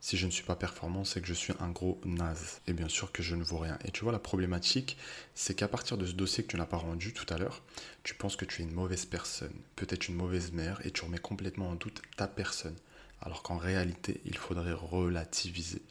si 0.00 0.16
je 0.16 0.26
ne 0.26 0.30
suis 0.30 0.44
pas 0.44 0.54
performant, 0.54 1.04
c'est 1.04 1.20
que 1.20 1.26
je 1.26 1.34
suis 1.34 1.52
un 1.58 1.70
gros 1.70 2.00
naze. 2.04 2.60
Et 2.68 2.72
bien 2.72 2.88
sûr 2.88 3.10
que 3.10 3.20
je 3.20 3.34
ne 3.34 3.42
vaux 3.42 3.58
rien. 3.58 3.76
Et 3.84 3.90
tu 3.90 4.04
vois, 4.04 4.12
la 4.12 4.20
problématique, 4.20 4.96
c'est 5.34 5.54
qu'à 5.54 5.66
partir 5.66 5.98
de 5.98 6.06
ce 6.06 6.12
dossier 6.12 6.44
que 6.44 6.50
tu 6.50 6.56
n'as 6.56 6.66
pas 6.66 6.76
rendu 6.76 7.12
tout 7.12 7.26
à 7.34 7.36
l'heure, 7.36 7.60
tu 8.04 8.14
penses 8.14 8.36
que 8.36 8.44
tu 8.44 8.62
es 8.62 8.64
une 8.64 8.72
mauvaise 8.72 9.06
personne, 9.06 9.52
peut-être 9.74 10.06
une 10.06 10.14
mauvaise 10.14 10.52
mère, 10.52 10.80
et 10.86 10.92
tu 10.92 11.04
remets 11.04 11.18
complètement 11.18 11.70
en 11.70 11.74
doute 11.74 12.00
ta 12.16 12.28
personne. 12.28 12.76
Alors 13.22 13.42
qu'en 13.42 13.56
réalité, 13.56 14.20
il 14.24 14.36
faudrait 14.36 14.72
relativiser. 14.72 15.82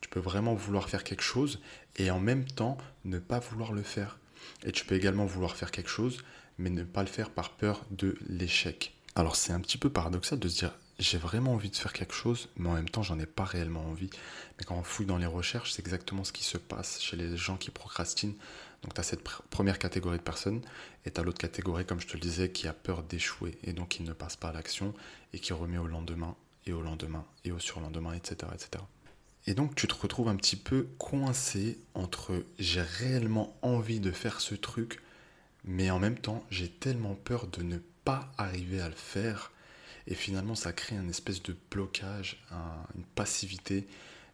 Tu 0.00 0.08
peux 0.08 0.20
vraiment 0.20 0.54
vouloir 0.54 0.88
faire 0.88 1.04
quelque 1.04 1.22
chose 1.22 1.60
et 1.98 2.10
en 2.10 2.18
même 2.18 2.46
temps 2.46 2.76
ne 3.04 3.20
pas 3.20 3.38
vouloir 3.38 3.72
le 3.72 3.84
faire. 3.84 4.18
Et 4.64 4.72
tu 4.72 4.84
peux 4.84 4.96
également 4.96 5.24
vouloir 5.24 5.54
faire 5.54 5.70
quelque 5.70 5.88
chose, 5.88 6.24
mais 6.58 6.68
ne 6.68 6.82
pas 6.82 7.02
le 7.02 7.08
faire 7.08 7.30
par 7.30 7.50
peur 7.50 7.84
de 7.92 8.18
l'échec. 8.28 8.96
Alors 9.14 9.36
c'est 9.36 9.52
un 9.52 9.60
petit 9.60 9.78
peu 9.78 9.88
paradoxal 9.88 10.40
de 10.40 10.48
se 10.48 10.58
dire 10.58 10.74
j'ai 10.98 11.18
vraiment 11.18 11.54
envie 11.54 11.70
de 11.70 11.76
faire 11.76 11.92
quelque 11.92 12.14
chose, 12.14 12.48
mais 12.56 12.68
en 12.68 12.74
même 12.74 12.88
temps 12.88 13.02
j'en 13.02 13.18
ai 13.18 13.26
pas 13.26 13.44
réellement 13.44 13.84
envie. 13.86 14.10
Mais 14.58 14.64
quand 14.64 14.76
on 14.76 14.82
fouille 14.82 15.06
dans 15.06 15.18
les 15.18 15.26
recherches, 15.26 15.72
c'est 15.72 15.80
exactement 15.80 16.24
ce 16.24 16.32
qui 16.32 16.44
se 16.44 16.58
passe 16.58 17.00
chez 17.00 17.16
les 17.16 17.36
gens 17.36 17.56
qui 17.56 17.70
procrastinent. 17.70 18.36
Donc 18.82 18.94
tu 18.94 19.00
as 19.00 19.04
cette 19.04 19.22
première 19.22 19.78
catégorie 19.78 20.18
de 20.18 20.22
personnes, 20.22 20.60
et 21.06 21.10
tu 21.10 21.20
as 21.20 21.24
l'autre 21.24 21.38
catégorie, 21.38 21.86
comme 21.86 22.00
je 22.00 22.06
te 22.06 22.14
le 22.14 22.20
disais, 22.20 22.50
qui 22.50 22.66
a 22.66 22.72
peur 22.72 23.02
d'échouer, 23.02 23.56
et 23.64 23.72
donc 23.72 23.90
qui 23.90 24.02
ne 24.02 24.12
passe 24.12 24.36
pas 24.36 24.48
à 24.48 24.52
l'action, 24.52 24.92
et 25.32 25.38
qui 25.38 25.52
remet 25.52 25.78
au 25.78 25.86
lendemain, 25.86 26.34
et 26.66 26.72
au 26.72 26.82
lendemain, 26.82 27.24
et 27.44 27.52
au 27.52 27.58
surlendemain, 27.58 28.12
etc. 28.14 28.50
etc. 28.54 28.82
Et 29.46 29.54
donc 29.54 29.74
tu 29.74 29.88
te 29.88 29.94
retrouves 29.94 30.28
un 30.28 30.36
petit 30.36 30.56
peu 30.56 30.88
coincé 30.98 31.78
entre 31.94 32.44
j'ai 32.58 32.82
réellement 32.82 33.56
envie 33.62 34.00
de 34.00 34.12
faire 34.12 34.40
ce 34.40 34.54
truc, 34.54 35.00
mais 35.64 35.90
en 35.90 35.98
même 35.98 36.18
temps 36.18 36.44
j'ai 36.50 36.68
tellement 36.68 37.14
peur 37.14 37.46
de 37.48 37.62
ne 37.62 37.78
pas 38.04 38.30
arriver 38.38 38.80
à 38.80 38.88
le 38.88 38.94
faire. 38.94 39.51
Et 40.06 40.14
finalement 40.14 40.54
ça 40.54 40.72
crée 40.72 40.96
un 40.96 41.08
espèce 41.08 41.42
de 41.42 41.56
blocage, 41.70 42.42
une 42.96 43.04
passivité. 43.14 43.86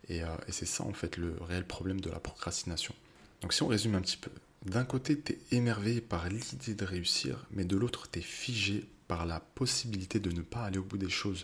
Et, 0.09 0.23
euh, 0.23 0.37
et 0.47 0.53
c'est 0.53 0.67
ça 0.67 0.85
en 0.85 0.93
fait 0.93 1.17
le 1.17 1.37
réel 1.41 1.65
problème 1.65 2.00
de 2.00 2.11
la 2.11 2.20
procrastination. 2.20 2.94
Donc 3.43 3.53
si 3.53 3.62
on 3.62 3.69
résume 3.69 3.94
un 3.94 4.00
petit 4.00 4.17
peu, 4.17 4.31
d'un 4.65 4.85
côté 4.85 5.20
tu 5.20 5.32
es 5.32 5.56
émerveillé 5.56 6.00
par 6.00 6.29
l'idée 6.29 6.75
de 6.75 6.85
réussir, 6.85 7.47
mais 7.50 7.65
de 7.65 7.76
l'autre 7.76 8.09
tu 8.11 8.19
es 8.19 8.23
figé 8.23 8.87
par 9.09 9.26
la 9.26 9.41
possibilité 9.41 10.20
de 10.20 10.31
ne 10.31 10.43
pas 10.43 10.65
aller 10.65 10.79
au 10.79 10.85
bout 10.85 10.99
des 10.99 11.09
choses. 11.09 11.43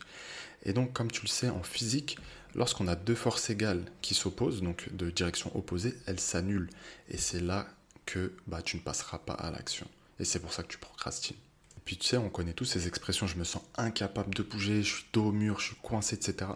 Et 0.65 0.73
donc, 0.73 0.93
comme 0.93 1.11
tu 1.11 1.23
le 1.23 1.29
sais, 1.29 1.49
en 1.49 1.63
physique, 1.63 2.19
lorsqu'on 2.55 2.87
a 2.87 2.95
deux 2.95 3.15
forces 3.15 3.51
égales 3.51 3.85
qui 4.03 4.15
s'opposent, 4.15 4.63
donc 4.63 4.95
de 4.95 5.11
direction 5.11 5.51
opposée, 5.57 5.95
elles 6.07 6.21
s'annulent. 6.21 6.71
Et 7.09 7.17
c'est 7.17 7.41
là 7.41 7.67
que 8.07 8.33
bah, 8.47 8.63
tu 8.63 8.77
ne 8.77 8.83
passeras 8.83 9.19
pas 9.19 9.33
à 9.33 9.51
l'action. 9.51 9.89
Et 10.21 10.25
c'est 10.25 10.39
pour 10.39 10.53
ça 10.53 10.63
que 10.63 10.69
tu 10.69 10.79
procrastines. 10.79 11.37
Puis 11.85 11.99
tu 11.99 12.07
sais, 12.07 12.17
on 12.17 12.31
connaît 12.31 12.55
tous 12.55 12.65
ces 12.65 12.87
expressions, 12.87 13.27
je 13.27 13.37
me 13.37 13.45
sens 13.45 13.63
incapable 13.77 14.35
de 14.35 14.43
bouger, 14.43 14.83
je 14.83 14.95
suis 14.95 15.07
dos 15.13 15.27
au 15.27 15.33
mur, 15.33 15.61
je 15.61 15.67
suis 15.67 15.77
coincé, 15.77 16.17
etc. 16.17 16.51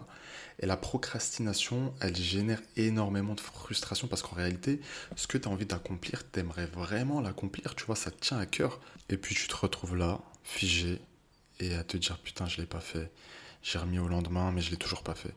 Et 0.59 0.65
la 0.65 0.75
procrastination, 0.75 1.93
elle 2.01 2.15
génère 2.15 2.61
énormément 2.75 3.35
de 3.35 3.39
frustration 3.39 4.07
parce 4.07 4.23
qu'en 4.23 4.35
réalité, 4.35 4.81
ce 5.15 5.27
que 5.27 5.37
tu 5.37 5.47
as 5.47 5.51
envie 5.51 5.65
d'accomplir, 5.67 6.23
tu 6.31 6.39
aimerais 6.39 6.65
vraiment 6.65 7.21
l'accomplir, 7.21 7.75
tu 7.75 7.85
vois, 7.85 7.95
ça 7.95 8.11
te 8.11 8.19
tient 8.19 8.39
à 8.39 8.45
cœur. 8.45 8.79
Et 9.09 9.17
puis 9.17 9.35
tu 9.35 9.47
te 9.47 9.55
retrouves 9.55 9.95
là, 9.95 10.19
figé, 10.43 10.99
et 11.59 11.75
à 11.75 11.83
te 11.83 11.97
dire 11.97 12.17
putain, 12.19 12.47
je 12.47 12.57
l'ai 12.57 12.65
pas 12.65 12.79
fait. 12.79 13.11
J'ai 13.61 13.79
remis 13.79 13.99
au 13.99 14.07
lendemain, 14.07 14.51
mais 14.51 14.61
je 14.61 14.71
l'ai 14.71 14.77
toujours 14.77 15.03
pas 15.03 15.15
fait. 15.15 15.33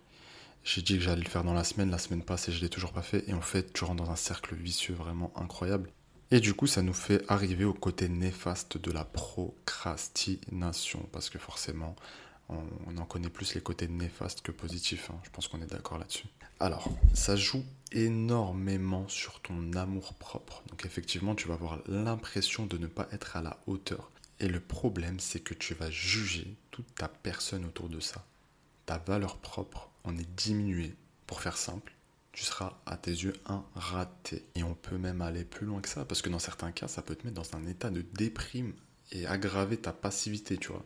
J'ai 0.64 0.82
dit 0.82 0.96
que 0.96 1.02
j'allais 1.02 1.22
le 1.22 1.28
faire 1.28 1.44
dans 1.44 1.54
la 1.54 1.64
semaine, 1.64 1.90
la 1.90 1.98
semaine 1.98 2.22
passe 2.22 2.48
et 2.48 2.52
je 2.52 2.60
l'ai 2.60 2.68
toujours 2.68 2.92
pas 2.92 3.02
fait. 3.02 3.28
Et 3.28 3.34
en 3.34 3.40
fait, 3.40 3.72
tu 3.72 3.84
rentres 3.84 4.04
dans 4.04 4.10
un 4.12 4.16
cercle 4.16 4.54
vicieux 4.54 4.94
vraiment 4.94 5.32
incroyable. 5.36 5.90
Et 6.32 6.40
du 6.40 6.54
coup, 6.54 6.66
ça 6.66 6.80
nous 6.80 6.94
fait 6.94 7.22
arriver 7.28 7.66
au 7.66 7.74
côté 7.74 8.08
néfaste 8.08 8.78
de 8.78 8.90
la 8.90 9.04
procrastination. 9.04 11.06
Parce 11.12 11.28
que 11.28 11.38
forcément, 11.38 11.94
on, 12.48 12.96
en 12.96 13.04
connaît 13.04 13.28
plus 13.28 13.54
les 13.54 13.60
côtés 13.60 13.86
néfastes 13.86 14.40
que 14.40 14.50
positifs. 14.50 15.10
Hein. 15.10 15.20
Je 15.24 15.30
pense 15.30 15.46
qu'on 15.46 15.60
est 15.60 15.70
d'accord 15.70 15.98
là-dessus. 15.98 16.24
Alors, 16.58 16.88
ça 17.12 17.36
joue 17.36 17.62
énormément 17.92 19.06
sur 19.08 19.42
ton 19.42 19.74
amour 19.74 20.14
propre. 20.14 20.62
Donc 20.70 20.86
effectivement, 20.86 21.34
tu 21.34 21.48
vas 21.48 21.54
avoir 21.54 21.80
l'impression 21.86 22.64
de 22.64 22.78
ne 22.78 22.86
pas 22.86 23.08
être 23.12 23.36
à 23.36 23.42
la 23.42 23.58
hauteur. 23.66 24.10
Et 24.40 24.48
le 24.48 24.60
problème, 24.60 25.20
c'est 25.20 25.40
que 25.40 25.52
tu 25.52 25.74
vas 25.74 25.90
juger 25.90 26.56
toute 26.70 26.94
ta 26.94 27.08
personne 27.08 27.66
autour 27.66 27.90
de 27.90 28.00
ça. 28.00 28.24
Ta 28.86 28.96
valeur 28.96 29.36
propre 29.36 29.90
en 30.04 30.16
est 30.16 30.34
diminuée. 30.34 30.96
Pour 31.26 31.42
faire 31.42 31.58
simple, 31.58 31.92
tu 32.32 32.44
seras 32.44 32.78
à 32.86 32.96
tes 32.96 33.10
yeux 33.10 33.34
un 33.46 33.64
raté. 33.74 34.44
Et 34.54 34.62
on 34.62 34.74
peut 34.74 34.98
même 34.98 35.22
aller 35.22 35.44
plus 35.44 35.66
loin 35.66 35.80
que 35.80 35.88
ça, 35.88 36.04
parce 36.04 36.22
que 36.22 36.30
dans 36.30 36.38
certains 36.38 36.72
cas, 36.72 36.88
ça 36.88 37.02
peut 37.02 37.14
te 37.14 37.26
mettre 37.26 37.40
dans 37.40 37.56
un 37.56 37.66
état 37.66 37.90
de 37.90 38.02
déprime 38.14 38.72
et 39.12 39.26
aggraver 39.26 39.76
ta 39.76 39.92
passivité, 39.92 40.56
tu 40.56 40.68
vois. 40.68 40.84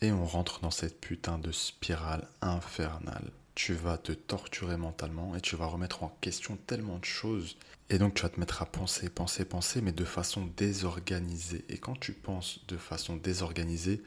Et 0.00 0.12
on 0.12 0.26
rentre 0.26 0.60
dans 0.60 0.70
cette 0.70 1.00
putain 1.00 1.38
de 1.38 1.52
spirale 1.52 2.28
infernale. 2.42 3.30
Tu 3.54 3.72
vas 3.72 3.98
te 3.98 4.12
torturer 4.12 4.76
mentalement 4.76 5.36
et 5.36 5.40
tu 5.40 5.56
vas 5.56 5.66
remettre 5.66 6.02
en 6.02 6.08
question 6.20 6.58
tellement 6.66 6.98
de 6.98 7.04
choses 7.04 7.56
et 7.90 7.98
donc 7.98 8.14
tu 8.14 8.22
vas 8.22 8.28
te 8.28 8.40
mettre 8.40 8.62
à 8.62 8.66
penser, 8.66 9.10
penser, 9.10 9.44
penser, 9.44 9.80
mais 9.80 9.92
de 9.92 10.04
façon 10.04 10.48
désorganisée. 10.56 11.64
Et 11.68 11.78
quand 11.78 11.98
tu 11.98 12.12
penses 12.12 12.60
de 12.66 12.76
façon 12.76 13.16
désorganisée, 13.16 14.02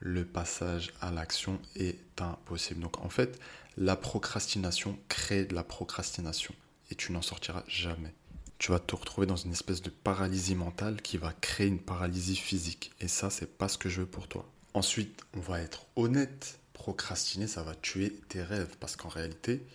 le 0.00 0.24
passage 0.24 0.92
à 1.00 1.10
l'action 1.10 1.60
est 1.76 1.98
impossible. 2.20 2.80
Donc 2.80 2.98
en 3.04 3.08
fait, 3.08 3.40
la 3.76 3.96
procrastination 3.96 4.98
crée 5.08 5.44
de 5.44 5.54
la 5.54 5.64
procrastination. 5.64 6.54
Et 6.90 6.94
tu 6.94 7.12
n'en 7.12 7.22
sortiras 7.22 7.64
jamais. 7.66 8.14
Tu 8.58 8.70
vas 8.70 8.78
te 8.78 8.94
retrouver 8.94 9.26
dans 9.26 9.36
une 9.36 9.52
espèce 9.52 9.82
de 9.82 9.90
paralysie 9.90 10.54
mentale 10.54 11.02
qui 11.02 11.16
va 11.16 11.32
créer 11.32 11.66
une 11.66 11.80
paralysie 11.80 12.36
physique. 12.36 12.92
Et 13.00 13.08
ça, 13.08 13.30
c'est 13.30 13.58
pas 13.58 13.68
ce 13.68 13.78
que 13.78 13.88
je 13.88 14.00
veux 14.00 14.06
pour 14.06 14.28
toi. 14.28 14.48
Ensuite, 14.74 15.22
on 15.34 15.40
va 15.40 15.60
être 15.60 15.86
honnête. 15.96 16.58
Procrastiner, 16.74 17.46
ça 17.46 17.62
va 17.62 17.74
tuer 17.74 18.20
tes 18.28 18.42
rêves. 18.42 18.76
Parce 18.78 18.96
qu'en 18.96 19.08
réalité, 19.08 19.66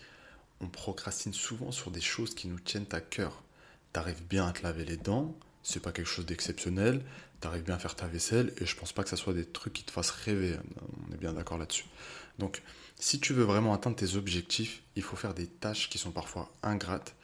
on 0.60 0.68
procrastine 0.68 1.34
souvent 1.34 1.72
sur 1.72 1.90
des 1.90 2.00
choses 2.00 2.34
qui 2.34 2.48
nous 2.48 2.60
tiennent 2.60 2.86
à 2.92 3.00
cœur 3.00 3.42
t'arrives 3.92 4.22
bien 4.28 4.46
à 4.46 4.52
te 4.52 4.62
laver 4.62 4.84
les 4.84 4.96
dents, 4.96 5.34
c'est 5.62 5.80
pas 5.80 5.92
quelque 5.92 6.08
chose 6.08 6.26
d'exceptionnel, 6.26 7.02
t'arrives 7.40 7.64
bien 7.64 7.76
à 7.76 7.78
faire 7.78 7.94
ta 7.94 8.06
vaisselle, 8.06 8.52
et 8.60 8.66
je 8.66 8.76
pense 8.76 8.92
pas 8.92 9.02
que 9.02 9.08
ça 9.08 9.16
soit 9.16 9.34
des 9.34 9.44
trucs 9.44 9.72
qui 9.72 9.84
te 9.84 9.90
fassent 9.90 10.10
rêver, 10.10 10.56
on 11.08 11.14
est 11.14 11.18
bien 11.18 11.32
d'accord 11.32 11.58
là-dessus. 11.58 11.86
Donc, 12.38 12.62
si 12.98 13.20
tu 13.20 13.32
veux 13.32 13.44
vraiment 13.44 13.74
atteindre 13.74 13.96
tes 13.96 14.16
objectifs, 14.16 14.82
il 14.96 15.02
faut 15.02 15.16
faire 15.16 15.34
des 15.34 15.46
tâches 15.46 15.88
qui 15.88 15.98
sont 15.98 16.10
parfois 16.10 16.52
ingrates, 16.62 17.14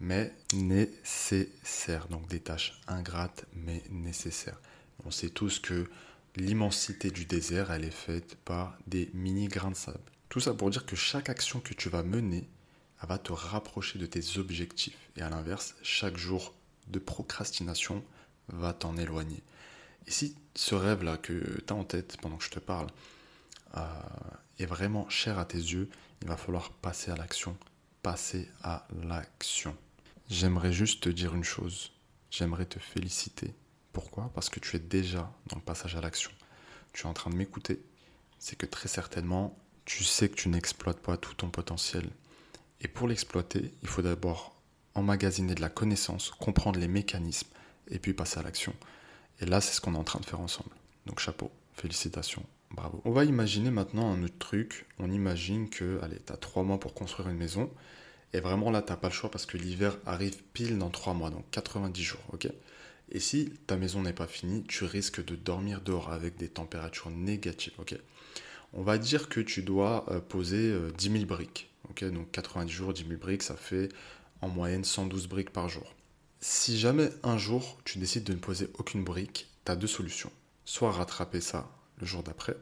mais 0.00 0.32
nécessaires. 0.52 2.08
Donc, 2.08 2.28
des 2.28 2.40
tâches 2.40 2.80
ingrates, 2.86 3.46
mais 3.54 3.82
nécessaires. 3.90 4.60
On 5.04 5.10
sait 5.10 5.30
tous 5.30 5.58
que 5.58 5.88
l'immensité 6.36 7.10
du 7.10 7.24
désert, 7.24 7.70
elle 7.70 7.84
est 7.84 7.90
faite 7.90 8.36
par 8.44 8.76
des 8.86 9.10
mini 9.12 9.48
grains 9.48 9.70
de 9.70 9.76
sable. 9.76 10.00
Tout 10.28 10.40
ça 10.40 10.54
pour 10.54 10.70
dire 10.70 10.86
que 10.86 10.96
chaque 10.96 11.28
action 11.28 11.60
que 11.60 11.74
tu 11.74 11.88
vas 11.88 12.02
mener, 12.02 12.48
va 13.06 13.18
te 13.18 13.32
rapprocher 13.32 13.98
de 13.98 14.06
tes 14.06 14.38
objectifs. 14.38 14.96
Et 15.16 15.22
à 15.22 15.30
l'inverse, 15.30 15.74
chaque 15.82 16.16
jour 16.16 16.54
de 16.88 16.98
procrastination 16.98 18.04
va 18.48 18.72
t'en 18.72 18.96
éloigner. 18.96 19.42
Et 20.06 20.10
si 20.10 20.36
ce 20.54 20.74
rêve-là 20.74 21.16
que 21.16 21.60
tu 21.60 21.72
as 21.72 21.76
en 21.76 21.84
tête 21.84 22.16
pendant 22.20 22.36
que 22.36 22.44
je 22.44 22.50
te 22.50 22.58
parle 22.58 22.88
euh, 23.76 23.80
est 24.58 24.66
vraiment 24.66 25.08
cher 25.08 25.38
à 25.38 25.44
tes 25.44 25.58
yeux, 25.58 25.88
il 26.22 26.28
va 26.28 26.36
falloir 26.36 26.70
passer 26.70 27.10
à 27.10 27.16
l'action. 27.16 27.56
Passer 28.02 28.50
à 28.62 28.86
l'action. 29.02 29.76
J'aimerais 30.28 30.72
juste 30.72 31.02
te 31.02 31.08
dire 31.08 31.34
une 31.34 31.44
chose. 31.44 31.92
J'aimerais 32.30 32.66
te 32.66 32.78
féliciter. 32.78 33.54
Pourquoi? 33.92 34.30
Parce 34.34 34.48
que 34.48 34.60
tu 34.60 34.76
es 34.76 34.80
déjà 34.80 35.32
dans 35.48 35.56
le 35.56 35.62
passage 35.62 35.96
à 35.96 36.00
l'action. 36.00 36.30
Tu 36.92 37.02
es 37.02 37.06
en 37.06 37.14
train 37.14 37.30
de 37.30 37.36
m'écouter. 37.36 37.80
c'est 38.38 38.56
que 38.56 38.66
très 38.66 38.88
certainement, 38.88 39.56
tu 39.84 40.04
sais 40.04 40.28
que 40.28 40.34
tu 40.34 40.48
n'exploites 40.48 41.00
pas 41.00 41.16
tout 41.16 41.34
ton 41.34 41.48
potentiel. 41.48 42.08
Et 42.80 42.88
pour 42.88 43.08
l'exploiter, 43.08 43.72
il 43.82 43.88
faut 43.88 44.02
d'abord 44.02 44.54
emmagasiner 44.94 45.54
de 45.54 45.60
la 45.60 45.70
connaissance, 45.70 46.30
comprendre 46.30 46.78
les 46.78 46.88
mécanismes, 46.88 47.48
et 47.88 47.98
puis 47.98 48.12
passer 48.14 48.38
à 48.38 48.42
l'action. 48.42 48.74
Et 49.40 49.46
là, 49.46 49.60
c'est 49.60 49.74
ce 49.74 49.80
qu'on 49.80 49.94
est 49.94 49.98
en 49.98 50.04
train 50.04 50.20
de 50.20 50.26
faire 50.26 50.40
ensemble. 50.40 50.70
Donc 51.06 51.20
chapeau, 51.20 51.50
félicitations, 51.74 52.44
bravo. 52.74 53.00
On 53.04 53.12
va 53.12 53.24
imaginer 53.24 53.70
maintenant 53.70 54.12
un 54.12 54.22
autre 54.22 54.38
truc. 54.38 54.86
On 54.98 55.10
imagine 55.10 55.68
que, 55.68 55.98
allez, 56.02 56.18
tu 56.24 56.32
as 56.32 56.36
trois 56.36 56.62
mois 56.62 56.78
pour 56.78 56.94
construire 56.94 57.28
une 57.28 57.36
maison. 57.36 57.70
Et 58.32 58.40
vraiment 58.40 58.70
là, 58.70 58.82
tu 58.82 58.90
n'as 58.90 58.96
pas 58.96 59.08
le 59.08 59.14
choix 59.14 59.30
parce 59.30 59.46
que 59.46 59.56
l'hiver 59.56 59.96
arrive 60.06 60.42
pile 60.52 60.76
dans 60.78 60.90
trois 60.90 61.14
mois, 61.14 61.30
donc 61.30 61.44
90 61.52 62.02
jours, 62.02 62.20
Et 63.12 63.20
si 63.20 63.52
ta 63.66 63.76
maison 63.76 64.02
n'est 64.02 64.12
pas 64.12 64.26
finie, 64.26 64.64
tu 64.64 64.84
risques 64.84 65.24
de 65.24 65.36
dormir 65.36 65.80
dehors 65.80 66.10
avec 66.10 66.36
des 66.36 66.48
températures 66.48 67.10
négatives, 67.10 67.74
On 68.72 68.82
va 68.82 68.98
dire 68.98 69.28
que 69.28 69.40
tu 69.40 69.62
dois 69.62 70.04
euh, 70.10 70.20
poser 70.20 70.76
10 70.98 71.08
euh, 71.08 71.12
000 71.12 71.24
briques, 71.26 71.70
ok? 71.90 72.04
Donc 72.10 72.30
90 72.32 72.72
jours, 72.72 72.92
10 72.92 73.06
000 73.06 73.20
briques, 73.20 73.44
ça 73.44 73.54
fait 73.54 73.88
en 74.40 74.48
moyenne 74.48 74.84
112 74.84 75.28
briques 75.28 75.50
par 75.50 75.68
jour. 75.68 75.94
Si 76.40 76.76
jamais 76.76 77.10
un 77.22 77.38
jour 77.38 77.78
tu 77.84 77.98
décides 77.98 78.24
de 78.24 78.32
ne 78.32 78.38
poser 78.38 78.68
aucune 78.78 79.04
brique, 79.04 79.48
tu 79.64 79.72
as 79.72 79.76
deux 79.76 79.86
solutions. 79.86 80.32
Soit 80.64 80.90
rattraper 80.90 81.40
ça 81.40 81.70
le 81.98 82.06
jour 82.06 82.22
d'après, 82.22 82.56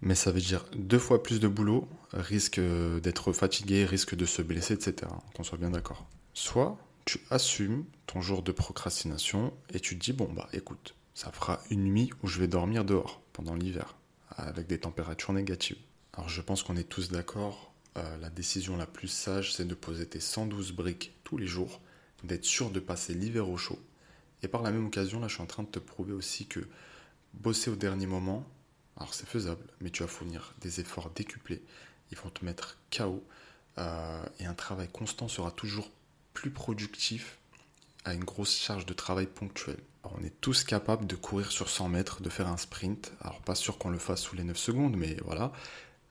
mais 0.00 0.14
ça 0.14 0.30
veut 0.30 0.40
dire 0.40 0.66
deux 0.76 0.98
fois 0.98 1.22
plus 1.22 1.40
de 1.40 1.48
boulot, 1.48 1.88
risque 2.12 2.60
d'être 2.60 3.32
fatigué, 3.32 3.84
risque 3.84 4.14
de 4.14 4.26
se 4.26 4.42
blesser, 4.42 4.74
etc. 4.74 5.10
Qu'on 5.34 5.44
soit 5.44 5.58
bien 5.58 5.70
d'accord. 5.70 6.06
Soit 6.34 6.78
tu 7.04 7.20
assumes 7.30 7.84
ton 8.06 8.20
jour 8.20 8.42
de 8.42 8.52
procrastination 8.52 9.52
et 9.72 9.80
tu 9.80 9.98
te 9.98 10.04
dis 10.04 10.12
bon 10.12 10.30
bah 10.32 10.48
écoute, 10.52 10.94
ça 11.14 11.30
fera 11.32 11.60
une 11.70 11.84
nuit 11.84 12.10
où 12.22 12.28
je 12.28 12.40
vais 12.40 12.48
dormir 12.48 12.84
dehors 12.84 13.22
pendant 13.32 13.54
l'hiver 13.54 13.96
avec 14.30 14.66
des 14.66 14.78
températures 14.78 15.32
négatives. 15.32 15.78
Alors 16.12 16.28
je 16.28 16.40
pense 16.40 16.62
qu'on 16.62 16.76
est 16.76 16.88
tous 16.88 17.10
d'accord, 17.10 17.72
euh, 17.96 18.16
la 18.18 18.30
décision 18.30 18.76
la 18.76 18.86
plus 18.86 19.08
sage 19.08 19.54
c'est 19.54 19.66
de 19.66 19.74
poser 19.74 20.06
tes 20.06 20.20
112 20.20 20.72
briques 20.72 21.14
tous 21.24 21.36
les 21.36 21.46
jours, 21.46 21.80
d'être 22.24 22.44
sûr 22.44 22.70
de 22.70 22.80
passer 22.80 23.14
l'hiver 23.14 23.48
au 23.48 23.56
chaud. 23.56 23.78
Et 24.42 24.48
par 24.48 24.62
la 24.62 24.70
même 24.70 24.86
occasion, 24.86 25.20
là 25.20 25.28
je 25.28 25.34
suis 25.34 25.42
en 25.42 25.46
train 25.46 25.62
de 25.62 25.68
te 25.68 25.78
prouver 25.78 26.12
aussi 26.12 26.46
que 26.46 26.60
bosser 27.34 27.70
au 27.70 27.76
dernier 27.76 28.06
moment, 28.06 28.46
alors 28.96 29.12
c'est 29.14 29.28
faisable, 29.28 29.64
mais 29.80 29.90
tu 29.90 30.02
vas 30.02 30.08
fournir 30.08 30.54
des 30.60 30.80
efforts 30.80 31.10
décuplés. 31.10 31.62
Ils 32.10 32.18
vont 32.18 32.30
te 32.30 32.44
mettre 32.44 32.78
KO. 32.90 33.24
Euh, 33.76 34.24
et 34.38 34.46
un 34.46 34.54
travail 34.54 34.88
constant 34.88 35.26
sera 35.26 35.50
toujours 35.50 35.90
plus 36.32 36.50
productif 36.50 37.38
à 38.04 38.14
une 38.14 38.22
grosse 38.22 38.56
charge 38.56 38.86
de 38.86 38.92
travail 38.92 39.26
ponctuelle. 39.26 39.80
on 40.04 40.22
est 40.22 40.40
tous 40.40 40.62
capables 40.62 41.06
de 41.06 41.16
courir 41.16 41.50
sur 41.50 41.68
100 41.68 41.88
mètres, 41.88 42.22
de 42.22 42.28
faire 42.28 42.46
un 42.46 42.56
sprint. 42.56 43.12
Alors 43.20 43.40
pas 43.40 43.54
sûr 43.54 43.78
qu'on 43.78 43.90
le 43.90 43.98
fasse 43.98 44.22
sous 44.22 44.36
les 44.36 44.44
9 44.44 44.56
secondes, 44.56 44.96
mais 44.96 45.16
voilà. 45.24 45.52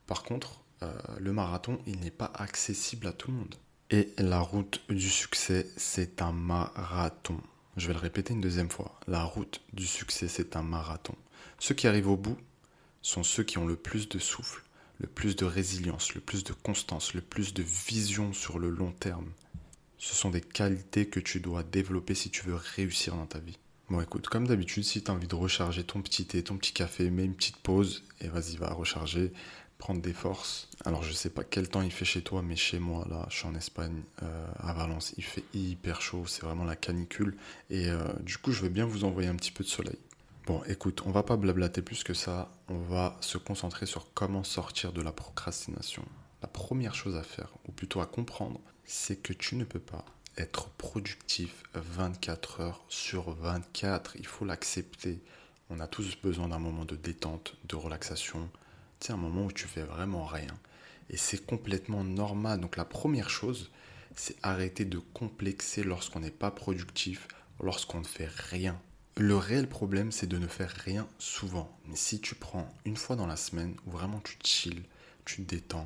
Par 0.06 0.24
contre, 0.24 0.60
euh, 0.82 0.92
le 1.18 1.32
marathon, 1.32 1.78
il 1.86 2.00
n'est 2.00 2.10
pas 2.10 2.32
accessible 2.34 3.06
à 3.06 3.12
tout 3.12 3.30
le 3.30 3.38
monde. 3.38 3.54
Et 3.90 4.12
la 4.18 4.40
route 4.40 4.82
du 4.88 5.08
succès, 5.08 5.66
c'est 5.76 6.20
un 6.20 6.32
marathon. 6.32 7.40
Je 7.76 7.86
vais 7.86 7.94
le 7.94 8.00
répéter 8.00 8.34
une 8.34 8.40
deuxième 8.40 8.70
fois. 8.70 8.98
La 9.06 9.22
route 9.22 9.60
du 9.72 9.86
succès, 9.86 10.28
c'est 10.28 10.56
un 10.56 10.62
marathon. 10.62 11.14
Ceux 11.58 11.74
qui 11.74 11.86
arrivent 11.86 12.08
au 12.08 12.16
bout, 12.16 12.36
sont 13.04 13.22
ceux 13.22 13.42
qui 13.42 13.58
ont 13.58 13.66
le 13.66 13.76
plus 13.76 14.08
de 14.08 14.18
souffle, 14.18 14.62
le 14.98 15.06
plus 15.06 15.36
de 15.36 15.44
résilience, 15.44 16.14
le 16.14 16.22
plus 16.22 16.42
de 16.42 16.54
constance, 16.54 17.12
le 17.12 17.20
plus 17.20 17.52
de 17.52 17.62
vision 17.62 18.32
sur 18.32 18.58
le 18.58 18.70
long 18.70 18.92
terme. 18.92 19.30
Ce 19.98 20.14
sont 20.14 20.30
des 20.30 20.40
qualités 20.40 21.06
que 21.06 21.20
tu 21.20 21.38
dois 21.38 21.62
développer 21.62 22.14
si 22.14 22.30
tu 22.30 22.46
veux 22.46 22.54
réussir 22.54 23.14
dans 23.14 23.26
ta 23.26 23.40
vie. 23.40 23.58
Bon 23.90 24.00
écoute, 24.00 24.28
comme 24.28 24.46
d'habitude, 24.46 24.84
si 24.84 25.02
tu 25.02 25.10
as 25.10 25.14
envie 25.14 25.28
de 25.28 25.34
recharger 25.34 25.84
ton 25.84 26.00
petit 26.00 26.24
thé, 26.24 26.42
ton 26.42 26.56
petit 26.56 26.72
café, 26.72 27.10
mets 27.10 27.26
une 27.26 27.34
petite 27.34 27.58
pause 27.58 28.04
et 28.22 28.28
vas-y, 28.28 28.56
va 28.56 28.72
recharger, 28.72 29.34
prendre 29.76 30.00
des 30.00 30.14
forces. 30.14 30.70
Alors 30.86 31.02
je 31.02 31.12
sais 31.12 31.28
pas 31.28 31.44
quel 31.44 31.68
temps 31.68 31.82
il 31.82 31.92
fait 31.92 32.06
chez 32.06 32.22
toi, 32.22 32.40
mais 32.40 32.56
chez 32.56 32.78
moi, 32.78 33.06
là, 33.10 33.26
je 33.28 33.36
suis 33.36 33.46
en 33.46 33.54
Espagne, 33.54 34.00
euh, 34.22 34.46
à 34.60 34.72
Valence, 34.72 35.12
il 35.18 35.24
fait 35.24 35.44
hyper 35.52 36.00
chaud, 36.00 36.24
c'est 36.26 36.42
vraiment 36.42 36.64
la 36.64 36.76
canicule. 36.76 37.36
Et 37.68 37.90
euh, 37.90 37.98
du 38.20 38.38
coup, 38.38 38.50
je 38.50 38.62
vais 38.62 38.70
bien 38.70 38.86
vous 38.86 39.04
envoyer 39.04 39.28
un 39.28 39.36
petit 39.36 39.52
peu 39.52 39.62
de 39.62 39.68
soleil. 39.68 39.98
Bon, 40.46 40.62
écoute, 40.64 41.04
on 41.06 41.10
va 41.10 41.22
pas 41.22 41.38
blablater 41.38 41.80
plus 41.80 42.04
que 42.04 42.12
ça, 42.12 42.52
on 42.68 42.76
va 42.76 43.16
se 43.22 43.38
concentrer 43.38 43.86
sur 43.86 44.12
comment 44.12 44.44
sortir 44.44 44.92
de 44.92 45.00
la 45.00 45.10
procrastination. 45.10 46.04
La 46.42 46.48
première 46.48 46.94
chose 46.94 47.16
à 47.16 47.22
faire, 47.22 47.48
ou 47.66 47.72
plutôt 47.72 48.02
à 48.02 48.06
comprendre, 48.06 48.60
c'est 48.84 49.16
que 49.16 49.32
tu 49.32 49.56
ne 49.56 49.64
peux 49.64 49.80
pas 49.80 50.04
être 50.36 50.68
productif 50.68 51.62
24 51.72 52.60
heures 52.60 52.84
sur 52.90 53.30
24. 53.30 54.16
Il 54.16 54.26
faut 54.26 54.44
l'accepter. 54.44 55.18
On 55.70 55.80
a 55.80 55.86
tous 55.86 56.14
besoin 56.22 56.48
d'un 56.48 56.58
moment 56.58 56.84
de 56.84 56.96
détente, 56.96 57.56
de 57.66 57.76
relaxation. 57.76 58.50
C'est 59.00 59.14
un 59.14 59.16
moment 59.16 59.46
où 59.46 59.52
tu 59.52 59.66
fais 59.66 59.84
vraiment 59.84 60.26
rien. 60.26 60.58
Et 61.08 61.16
c'est 61.16 61.46
complètement 61.46 62.04
normal. 62.04 62.60
Donc 62.60 62.76
la 62.76 62.84
première 62.84 63.30
chose, 63.30 63.70
c'est 64.14 64.36
arrêter 64.42 64.84
de 64.84 64.98
complexer 64.98 65.84
lorsqu'on 65.84 66.20
n'est 66.20 66.30
pas 66.30 66.50
productif, 66.50 67.28
lorsqu'on 67.62 68.00
ne 68.00 68.04
fait 68.04 68.28
rien. 68.28 68.78
Le 69.16 69.36
réel 69.36 69.68
problème, 69.68 70.10
c'est 70.10 70.26
de 70.26 70.38
ne 70.38 70.48
faire 70.48 70.74
rien 70.84 71.06
souvent. 71.18 71.70
Mais 71.86 71.94
si 71.94 72.20
tu 72.20 72.34
prends 72.34 72.68
une 72.84 72.96
fois 72.96 73.14
dans 73.14 73.28
la 73.28 73.36
semaine 73.36 73.76
où 73.86 73.92
vraiment 73.92 74.20
tu 74.20 74.36
chill, 74.42 74.82
tu 75.24 75.44
te 75.44 75.54
détends, 75.54 75.84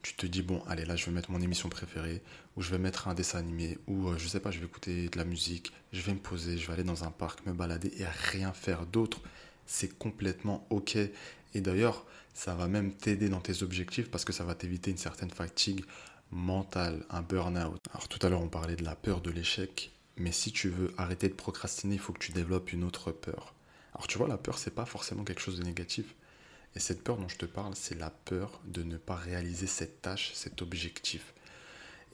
tu 0.00 0.14
te 0.14 0.24
dis 0.26 0.40
bon, 0.42 0.62
allez 0.66 0.86
là, 0.86 0.96
je 0.96 1.04
vais 1.04 1.12
mettre 1.12 1.30
mon 1.30 1.40
émission 1.42 1.68
préférée, 1.68 2.22
ou 2.56 2.62
je 2.62 2.70
vais 2.70 2.78
mettre 2.78 3.08
un 3.08 3.14
dessin 3.14 3.38
animé, 3.38 3.78
ou 3.86 4.08
euh, 4.08 4.16
je 4.18 4.26
sais 4.26 4.40
pas, 4.40 4.50
je 4.50 4.58
vais 4.58 4.64
écouter 4.64 5.08
de 5.10 5.18
la 5.18 5.24
musique, 5.24 5.72
je 5.92 6.00
vais 6.00 6.14
me 6.14 6.18
poser, 6.18 6.56
je 6.56 6.66
vais 6.66 6.72
aller 6.72 6.82
dans 6.82 7.04
un 7.04 7.10
parc, 7.10 7.44
me 7.46 7.52
balader 7.52 7.92
et 7.98 8.06
rien 8.06 8.52
faire 8.54 8.86
d'autre, 8.86 9.20
c'est 9.66 9.98
complètement 9.98 10.66
ok. 10.70 10.96
Et 10.96 11.60
d'ailleurs, 11.60 12.06
ça 12.32 12.54
va 12.54 12.68
même 12.68 12.94
t'aider 12.94 13.28
dans 13.28 13.40
tes 13.40 13.62
objectifs 13.62 14.10
parce 14.10 14.24
que 14.24 14.32
ça 14.32 14.44
va 14.44 14.54
t'éviter 14.54 14.90
une 14.90 14.96
certaine 14.96 15.30
fatigue 15.30 15.84
mentale, 16.30 17.04
un 17.10 17.20
burn-out. 17.20 17.80
Alors 17.92 18.08
tout 18.08 18.24
à 18.26 18.30
l'heure, 18.30 18.40
on 18.42 18.48
parlait 18.48 18.76
de 18.76 18.84
la 18.84 18.96
peur 18.96 19.20
de 19.20 19.30
l'échec. 19.30 19.91
Mais 20.16 20.32
si 20.32 20.52
tu 20.52 20.68
veux 20.68 20.92
arrêter 20.98 21.28
de 21.28 21.34
procrastiner, 21.34 21.94
il 21.94 22.00
faut 22.00 22.12
que 22.12 22.18
tu 22.18 22.32
développes 22.32 22.72
une 22.72 22.84
autre 22.84 23.12
peur. 23.12 23.54
Alors 23.94 24.06
tu 24.06 24.18
vois, 24.18 24.28
la 24.28 24.38
peur, 24.38 24.58
c'est 24.58 24.74
pas 24.74 24.86
forcément 24.86 25.24
quelque 25.24 25.40
chose 25.40 25.58
de 25.58 25.64
négatif. 25.64 26.14
Et 26.74 26.80
cette 26.80 27.04
peur 27.04 27.18
dont 27.18 27.28
je 27.28 27.36
te 27.36 27.46
parle, 27.46 27.74
c'est 27.76 27.98
la 27.98 28.10
peur 28.10 28.60
de 28.64 28.82
ne 28.82 28.96
pas 28.96 29.14
réaliser 29.14 29.66
cette 29.66 30.00
tâche, 30.00 30.32
cet 30.34 30.62
objectif. 30.62 31.34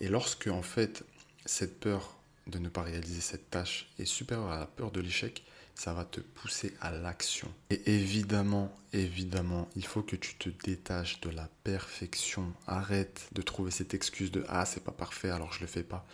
Et 0.01 0.09
lorsque, 0.09 0.49
en 0.49 0.63
fait, 0.63 1.05
cette 1.45 1.79
peur 1.81 2.17
de 2.47 2.59
ne 2.59 2.69
pas 2.69 2.83
réaliser 2.83 3.21
cette 3.21 3.51
tâche 3.51 3.89
est 3.99 4.05
supérieure 4.05 4.51
à 4.51 4.59
la 4.59 4.67
peur 4.67 4.91
de 4.91 5.01
l'échec, 5.01 5.45
ça 5.75 5.93
va 5.93 6.05
te 6.05 6.21
pousser 6.21 6.75
à 6.81 6.91
l'action. 6.91 7.49
Et 7.71 7.81
évidemment, 7.95 8.75
évidemment, 8.93 9.69
il 9.77 9.87
faut 9.87 10.03
que 10.03 10.17
tu 10.17 10.35
te 10.35 10.49
détaches 10.49 11.21
de 11.21 11.31
la 11.31 11.49
perfection. 11.63 12.53
Arrête 12.67 13.29
de 13.33 13.43
trouver 13.43 13.71
cette 13.71 13.95
excuse 13.95 14.33
de 14.33 14.45
ah, 14.49 14.65
c'est 14.65 14.83
pas 14.83 14.93
parfait, 14.93 15.31
alors 15.31 15.53
je 15.53 15.61
le 15.61 15.67
fais 15.69 15.85
pas 15.85 16.05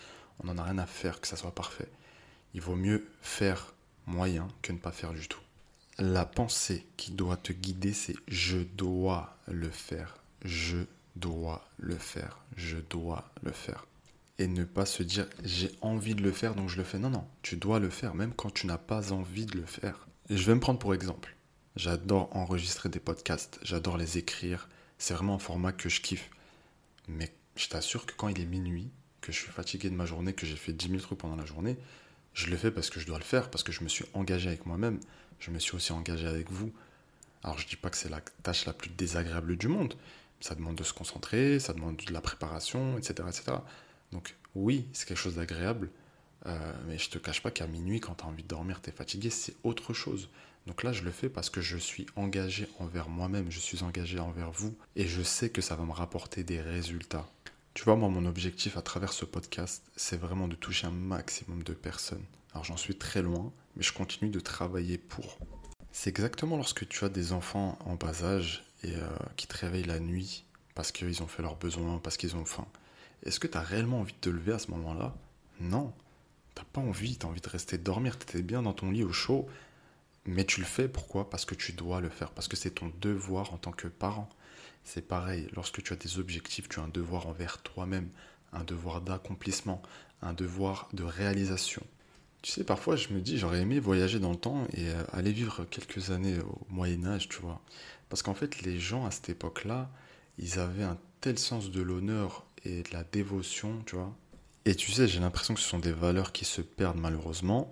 on 0.43 0.47
n'en 0.47 0.59
a 0.59 0.65
rien 0.65 0.79
à 0.79 0.87
faire 0.87 1.21
que 1.21 1.29
ça 1.29 1.37
soit 1.37 1.55
parfait. 1.55 1.89
Il 2.55 2.61
vaut 2.61 2.77
mieux 2.77 3.07
faire 3.21 3.75
moyen 4.07 4.49
que 4.63 4.73
ne 4.73 4.79
pas 4.79 4.93
faire 4.93 5.13
du 5.13 5.27
tout. 5.29 5.41
La 5.99 6.27
pensée 6.27 6.87
qui 6.97 7.13
doit 7.13 7.37
te 7.37 7.53
guider, 7.53 7.93
c'est 7.93 8.17
je 8.27 8.59
dois 8.59 9.37
le 9.47 9.71
faire, 9.71 10.17
je 10.45 10.79
dois 11.17 11.69
le 11.79 11.97
faire, 11.97 12.41
je 12.57 12.79
dois 12.79 13.31
le 13.43 13.53
faire. 13.53 13.87
Et 14.39 14.49
ne 14.49 14.65
pas 14.65 14.87
se 14.87 15.05
dire 15.05 15.29
j'ai 15.45 15.71
envie 15.81 16.17
de 16.17 16.23
le 16.23 16.33
faire 16.33 16.57
donc 16.57 16.69
je 16.69 16.77
le 16.77 16.85
fais. 16.85 16.99
Non, 16.99 17.11
non, 17.11 17.27
tu 17.43 17.57
dois 17.57 17.79
le 17.79 17.91
faire 17.91 18.15
même 18.15 18.35
quand 18.35 18.53
tu 18.53 18.67
n'as 18.67 18.79
pas 18.79 19.13
envie 19.13 19.47
de 19.47 19.57
le 19.57 19.67
faire. 19.67 20.09
Et 20.29 20.37
je 20.37 20.47
vais 20.47 20.55
me 20.55 20.61
prendre 20.61 20.81
pour 20.81 20.95
exemple. 20.95 21.37
J'adore 21.77 22.35
enregistrer 22.37 22.89
des 22.89 23.01
podcasts, 23.01 23.59
j'adore 23.63 23.97
les 23.97 24.19
écrire. 24.19 24.69
C'est 24.99 25.15
vraiment 25.15 25.35
un 25.35 25.41
format 25.41 25.73
que 25.73 25.89
je 25.89 26.01
kiffe. 26.01 26.31
Mais 27.09 27.33
je 27.57 27.69
t'assure 27.69 28.07
que 28.07 28.15
quand 28.15 28.29
il 28.29 28.41
est 28.41 28.47
minuit, 28.47 28.91
que 29.25 29.33
je 29.33 29.39
suis 29.39 29.51
fatigué 29.51 29.89
de 29.89 29.95
ma 29.95 30.05
journée, 30.05 30.35
que 30.35 30.45
j'ai 30.45 30.57
fait 30.57 30.73
10 30.73 30.89
000 30.89 31.01
trucs 31.01 31.19
pendant 31.19 31.37
la 31.37 31.47
journée, 31.47 31.77
je 32.35 32.49
le 32.49 32.57
fais 32.57 32.71
parce 32.71 32.91
que 32.91 33.01
je 33.01 33.07
dois 33.07 33.17
le 33.17 33.25
faire, 33.25 33.51
parce 33.51 33.65
que 33.65 33.73
je 33.73 33.83
me 33.83 33.89
suis 33.89 34.05
engagé 34.13 34.49
avec 34.49 34.67
moi-même, 34.67 35.01
je 35.41 35.51
me 35.51 35.59
suis 35.59 35.75
aussi 35.75 35.93
engagé 35.93 36.27
avec 36.27 36.51
vous. 36.51 36.73
Alors 37.43 37.59
je 37.59 37.67
dis 37.67 37.77
pas 37.77 37.89
que 37.89 37.97
c'est 37.97 38.11
la 38.11 38.21
tâche 38.43 38.67
la 38.67 38.75
plus 38.75 38.91
désagréable 38.91 39.57
du 39.57 39.69
monde, 39.69 39.95
ça 40.41 40.55
demande 40.55 40.77
de 40.77 40.85
se 40.85 40.93
concentrer, 40.93 41.59
ça 41.59 41.73
demande 41.73 41.97
de 41.97 42.13
la 42.13 42.21
préparation, 42.21 42.99
etc. 42.99 43.15
etc. 43.29 43.57
Donc 44.13 44.37
oui, 44.55 44.87
c'est 44.93 45.09
quelque 45.09 45.19
chose 45.19 45.37
d'agréable, 45.37 45.91
euh, 46.47 46.73
mais 46.87 46.99
je 46.99 47.09
te 47.09 47.19
cache 47.19 47.43
pas 47.43 47.51
qu'à 47.51 47.67
minuit, 47.67 48.01
quand 48.01 48.17
tu 48.17 48.25
as 48.25 48.27
envie 48.27 48.43
de 48.43 48.49
dormir, 48.49 48.83
tu 48.83 48.91
es 48.91 48.93
fatigué, 48.93 49.31
c'est 49.31 49.57
autre 49.63 49.95
chose. 49.95 50.29
Donc 50.67 50.83
là, 50.83 50.93
je 50.93 51.03
le 51.03 51.11
fais 51.11 51.29
parce 51.31 51.51
que 51.51 51.63
je 51.63 51.79
suis 51.79 52.07
engagé 52.17 52.69
envers 52.79 53.09
moi-même, 53.09 53.51
je 53.51 53.59
suis 53.59 53.83
engagé 53.83 54.19
envers 54.19 54.51
vous, 54.51 54.77
et 54.97 55.07
je 55.07 55.23
sais 55.23 55.49
que 55.49 55.63
ça 55.63 55.77
va 55.77 55.85
me 55.85 55.93
rapporter 55.93 56.43
des 56.43 56.61
résultats. 56.61 57.27
Tu 57.75 57.83
vois, 57.83 57.97
moi, 57.97 58.09
mon 58.09 58.25
objectif 58.25 58.77
à 58.77 58.83
travers 58.83 59.13
ce 59.13 59.25
podcast, 59.25 59.83
c'est 59.97 60.17
vraiment 60.17 60.47
de 60.47 60.55
toucher 60.55 60.87
un 60.87 60.93
maximum 60.93 61.65
de 61.65 61.73
personnes. 61.73 62.25
Alors 62.53 62.63
j'en 62.63 62.77
suis 62.77 62.97
très 62.97 63.21
loin, 63.21 63.53
mais 63.77 63.83
je 63.83 63.93
continue 63.93 64.31
de 64.31 64.39
travailler 64.39 64.97
pour. 64.97 65.39
C'est 65.91 66.09
exactement 66.09 66.57
lorsque 66.57 66.87
tu 66.87 67.05
as 67.05 67.09
des 67.09 67.33
enfants 67.33 67.77
en 67.85 67.97
bas 67.97 68.23
âge 68.23 68.65
et 68.85 68.95
euh, 68.95 69.09
qui 69.37 69.49
te 69.49 69.57
réveillent 69.57 69.83
la 69.83 69.99
nuit 69.99 70.45
parce 70.77 70.93
qu'ils 70.93 71.21
ont 71.25 71.27
fait 71.27 71.43
leurs 71.43 71.57
besoins, 71.57 71.99
parce 71.99 72.17
qu'ils 72.17 72.37
ont 72.37 72.45
faim. 72.45 72.67
Est-ce 73.25 73.41
que 73.41 73.49
tu 73.49 73.59
as 73.59 73.63
réellement 73.63 74.01
envie 74.01 74.13
de 74.13 74.19
te 74.19 74.31
lever 74.31 74.53
à 74.53 74.61
ce 74.61 74.71
moment-là? 74.71 75.13
Non. 75.59 75.93
T'as 76.55 76.65
pas 76.73 76.81
envie, 76.81 77.19
tu 77.19 77.27
as 77.27 77.29
envie 77.29 77.41
de 77.41 77.49
rester 77.49 77.77
dormir, 77.77 78.17
tu 78.17 78.23
étais 78.23 78.43
bien 78.43 78.63
dans 78.63 78.73
ton 78.73 78.93
lit 78.93 79.03
au 79.03 79.13
chaud. 79.13 79.49
Mais 80.27 80.45
tu 80.45 80.61
le 80.61 80.67
fais 80.67 80.87
pourquoi? 80.87 81.29
Parce 81.29 81.45
que 81.45 81.57
tu 81.57 81.73
dois 81.73 82.01
le 82.01 82.09
faire, 82.09 82.31
parce 82.31 82.47
que 82.47 82.57
c'est 82.57 82.71
ton 82.71 82.93
devoir 83.01 83.53
en 83.53 83.59
tant 83.59 83.73
que 83.73 83.89
parent. 83.89 84.29
C'est 84.85 85.09
pareil, 85.09 85.49
lorsque 85.55 85.83
tu 85.83 85.93
as 85.93 85.97
des 85.97 86.19
objectifs, 86.19 86.69
tu 86.69 86.79
as 86.79 86.83
un 86.83 86.89
devoir 86.89 87.27
envers 87.27 87.63
toi-même, 87.63 88.09
un 88.53 88.65
devoir 88.65 89.01
d'accomplissement, 89.01 89.83
un 90.23 90.33
devoir 90.33 90.89
de 90.93 91.03
réalisation. 91.03 91.83
Tu 92.43 92.51
sais, 92.51 92.65
parfois 92.65 92.97
je 92.97 93.09
me 93.09 93.21
dis, 93.21 93.39
j'aurais 93.39 93.61
aimé 93.63 93.81
voyager 93.81 94.19
dans 94.19 94.31
le 94.31 94.37
temps 94.37 94.67
et 94.75 94.91
euh, 94.91 95.03
aller 95.13 95.33
vivre 95.33 95.65
quelques 95.65 96.11
années 96.11 96.39
au 96.41 96.61
Moyen 96.69 97.07
Âge, 97.07 97.29
tu 97.29 97.39
vois. 97.41 97.63
Parce 98.11 98.23
qu'en 98.23 98.35
fait, 98.35 98.61
les 98.63 98.79
gens 98.79 99.07
à 99.07 99.11
cette 99.11 99.31
époque-là, 99.31 99.91
ils 100.39 100.59
avaient 100.59 100.85
un 100.85 100.99
tel 101.23 101.39
sens 101.39 101.71
de 101.71 101.81
l'honneur 101.81 102.45
et 102.65 102.83
de 102.83 102.93
la 102.93 103.05
dévotion, 103.05 103.83
tu 103.87 103.97
vois. 103.97 104.15
Et 104.67 104.75
tu 104.75 104.93
sais, 104.93 105.09
j'ai 105.09 105.21
l'impression 105.21 105.55
que 105.55 105.61
ce 105.61 105.69
sont 105.69 105.79
des 105.79 105.93
valeurs 105.93 106.33
qui 106.33 106.45
se 106.45 106.61
perdent 106.61 106.99
malheureusement. 106.99 107.71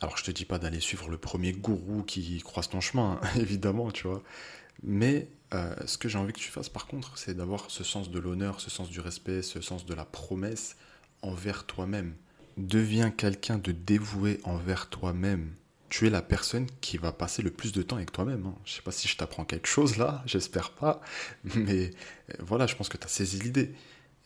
Alors 0.00 0.16
je 0.16 0.24
te 0.24 0.30
dis 0.30 0.44
pas 0.44 0.58
d'aller 0.58 0.80
suivre 0.80 1.08
le 1.08 1.18
premier 1.18 1.52
gourou 1.52 2.02
qui 2.02 2.38
croise 2.40 2.68
ton 2.68 2.80
chemin, 2.80 3.20
évidemment, 3.36 3.90
tu 3.90 4.06
vois. 4.06 4.22
Mais 4.82 5.28
euh, 5.54 5.74
ce 5.86 5.98
que 5.98 6.08
j'ai 6.08 6.18
envie 6.18 6.32
que 6.32 6.38
tu 6.38 6.50
fasses 6.50 6.68
par 6.68 6.86
contre, 6.86 7.18
c'est 7.18 7.34
d'avoir 7.34 7.70
ce 7.70 7.84
sens 7.84 8.10
de 8.10 8.18
l'honneur, 8.18 8.60
ce 8.60 8.70
sens 8.70 8.90
du 8.90 9.00
respect, 9.00 9.42
ce 9.42 9.60
sens 9.60 9.86
de 9.86 9.94
la 9.94 10.04
promesse 10.04 10.76
envers 11.22 11.66
toi-même. 11.66 12.14
Deviens 12.56 13.10
quelqu'un 13.10 13.58
de 13.58 13.72
dévoué 13.72 14.40
envers 14.44 14.88
toi-même. 14.88 15.52
Tu 15.88 16.06
es 16.06 16.10
la 16.10 16.22
personne 16.22 16.66
qui 16.80 16.96
va 16.96 17.12
passer 17.12 17.42
le 17.42 17.50
plus 17.50 17.72
de 17.72 17.82
temps 17.82 17.96
avec 17.96 18.12
toi-même. 18.12 18.42
Je 18.42 18.48
hein. 18.48 18.54
Je 18.64 18.72
sais 18.72 18.82
pas 18.82 18.92
si 18.92 19.08
je 19.08 19.16
t'apprends 19.16 19.44
quelque 19.44 19.68
chose 19.68 19.98
là, 19.98 20.22
j'espère 20.26 20.70
pas. 20.70 21.00
Mais 21.54 21.90
euh, 22.30 22.34
voilà, 22.40 22.66
je 22.66 22.74
pense 22.74 22.88
que 22.88 22.96
tu 22.96 23.04
as 23.04 23.08
saisi 23.10 23.38
l'idée. 23.38 23.72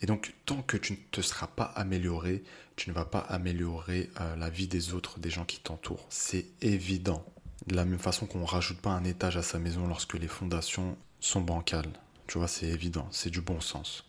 Et 0.02 0.06
donc, 0.06 0.32
tant 0.46 0.62
que 0.62 0.78
tu 0.78 0.94
ne 0.94 0.98
te 1.10 1.20
seras 1.20 1.48
pas 1.48 1.64
amélioré, 1.64 2.42
tu 2.76 2.88
ne 2.88 2.94
vas 2.94 3.04
pas 3.04 3.18
améliorer 3.18 4.08
euh, 4.20 4.36
la 4.36 4.48
vie 4.48 4.66
des 4.66 4.94
autres, 4.94 5.18
des 5.18 5.28
gens 5.28 5.44
qui 5.44 5.60
t'entourent. 5.60 6.06
C'est 6.08 6.46
évident. 6.62 7.26
De 7.66 7.76
la 7.76 7.84
même 7.84 7.98
façon 7.98 8.26
qu'on 8.26 8.40
ne 8.40 8.46
rajoute 8.46 8.80
pas 8.80 8.90
un 8.90 9.04
étage 9.04 9.36
à 9.36 9.42
sa 9.42 9.58
maison 9.58 9.86
lorsque 9.86 10.14
les 10.14 10.28
fondations 10.28 10.96
sont 11.20 11.42
bancales. 11.42 11.92
Tu 12.26 12.38
vois, 12.38 12.48
c'est 12.48 12.68
évident, 12.68 13.06
c'est 13.10 13.30
du 13.30 13.40
bon 13.40 13.60
sens. 13.60 14.04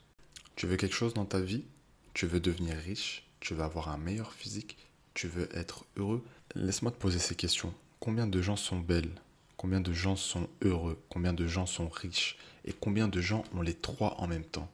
Tu 0.56 0.68
veux 0.68 0.78
quelque 0.78 0.96
chose 0.96 1.14
dans 1.14 1.26
ta 1.26 1.40
vie? 1.40 1.66
Tu 2.14 2.28
veux 2.28 2.40
devenir 2.40 2.78
riche? 2.78 3.28
Tu 3.40 3.54
veux 3.54 3.64
avoir 3.64 3.90
un 3.90 3.98
meilleur 3.98 4.32
physique? 4.34 4.78
Tu 5.14 5.28
veux 5.28 5.50
être 5.56 5.86
heureux? 5.98 6.24
Laisse-moi 6.56 6.92
te 6.92 6.98
poser 6.98 7.20
ces 7.20 7.36
questions. 7.36 7.74
Combien 8.00 8.28
de 8.28 8.42
gens 8.42 8.56
sont 8.56 8.80
belles? 8.80 9.12
Combien 9.58 9.82
de 9.82 9.94
gens 9.94 10.16
sont 10.16 10.48
heureux? 10.62 11.02
Combien 11.10 11.34
de 11.34 11.46
gens 11.46 11.66
sont 11.66 11.90
riches? 11.90 12.38
Et 12.66 12.74
combien 12.74 13.08
de 13.08 13.22
gens 13.22 13.44
ont 13.54 13.62
les 13.62 13.74
trois 13.74 14.16
en 14.20 14.28
même 14.28 14.46
temps? 14.46 14.72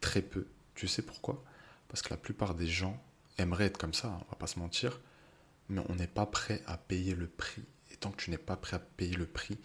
Très 0.00 0.22
peu. 0.22 0.46
Tu 0.74 0.88
sais 0.88 1.02
pourquoi? 1.02 1.42
Parce 1.88 2.02
que 2.02 2.10
la 2.10 2.16
plupart 2.16 2.54
des 2.54 2.66
gens 2.66 3.00
aimeraient 3.38 3.66
être 3.66 3.78
comme 3.78 3.94
ça, 3.94 4.08
on 4.08 4.30
va 4.30 4.36
pas 4.38 4.46
se 4.46 4.58
mentir, 4.58 5.00
mais 5.68 5.82
on 5.88 5.94
n'est 5.94 6.06
pas 6.06 6.26
prêt 6.26 6.62
à 6.66 6.76
payer 6.76 7.14
le 7.14 7.26
prix. 7.26 7.62
Tant 8.00 8.10
que 8.10 8.22
tu 8.22 8.30
n'es 8.30 8.38
pas 8.38 8.56
prêt 8.56 8.76
à 8.76 8.80
payer 8.80 9.14
le 9.14 9.26
prix, 9.26 9.58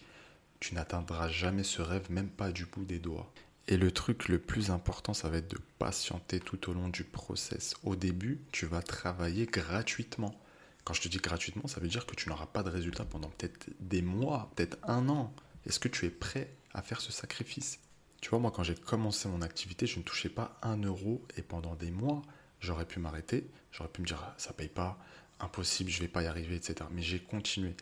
tu 0.60 0.74
n'atteindras 0.74 1.28
jamais 1.28 1.62
ce 1.62 1.82
rêve, 1.82 2.10
même 2.10 2.30
pas 2.30 2.50
du 2.50 2.66
bout 2.66 2.84
des 2.84 2.98
doigts. 2.98 3.32
Et 3.66 3.76
le 3.76 3.90
truc 3.90 4.28
le 4.28 4.38
plus 4.38 4.70
important, 4.70 5.14
ça 5.14 5.28
va 5.28 5.38
être 5.38 5.50
de 5.50 5.58
patienter 5.78 6.40
tout 6.40 6.70
au 6.70 6.74
long 6.74 6.88
du 6.88 7.04
process. 7.04 7.74
Au 7.82 7.96
début, 7.96 8.40
tu 8.52 8.66
vas 8.66 8.82
travailler 8.82 9.46
gratuitement. 9.46 10.38
Quand 10.84 10.92
je 10.92 11.00
te 11.00 11.08
dis 11.08 11.16
gratuitement, 11.16 11.66
ça 11.66 11.80
veut 11.80 11.88
dire 11.88 12.04
que 12.04 12.14
tu 12.14 12.28
n'auras 12.28 12.46
pas 12.46 12.62
de 12.62 12.68
résultat 12.68 13.06
pendant 13.06 13.30
peut-être 13.30 13.70
des 13.80 14.02
mois, 14.02 14.50
peut-être 14.54 14.76
un 14.82 15.08
an. 15.08 15.34
Est-ce 15.64 15.78
que 15.78 15.88
tu 15.88 16.04
es 16.04 16.10
prêt 16.10 16.50
à 16.74 16.82
faire 16.82 17.00
ce 17.00 17.10
sacrifice? 17.10 17.78
Tu 18.20 18.28
vois, 18.28 18.38
moi, 18.38 18.50
quand 18.50 18.62
j'ai 18.62 18.74
commencé 18.74 19.28
mon 19.28 19.40
activité, 19.40 19.86
je 19.86 19.98
ne 19.98 20.04
touchais 20.04 20.28
pas 20.28 20.58
un 20.62 20.76
euro 20.82 21.22
et 21.36 21.42
pendant 21.42 21.74
des 21.74 21.90
mois, 21.90 22.20
j'aurais 22.60 22.86
pu 22.86 22.98
m'arrêter, 23.00 23.50
j'aurais 23.72 23.88
pu 23.88 24.02
me 24.02 24.06
dire 24.06 24.34
ça 24.36 24.52
paye 24.52 24.68
pas, 24.68 24.98
impossible, 25.40 25.90
je 25.90 26.00
vais 26.00 26.08
pas 26.08 26.22
y 26.22 26.26
arriver, 26.26 26.56
etc. 26.56 26.74
Mais 26.90 27.02
j'ai 27.02 27.20
continué. 27.20 27.74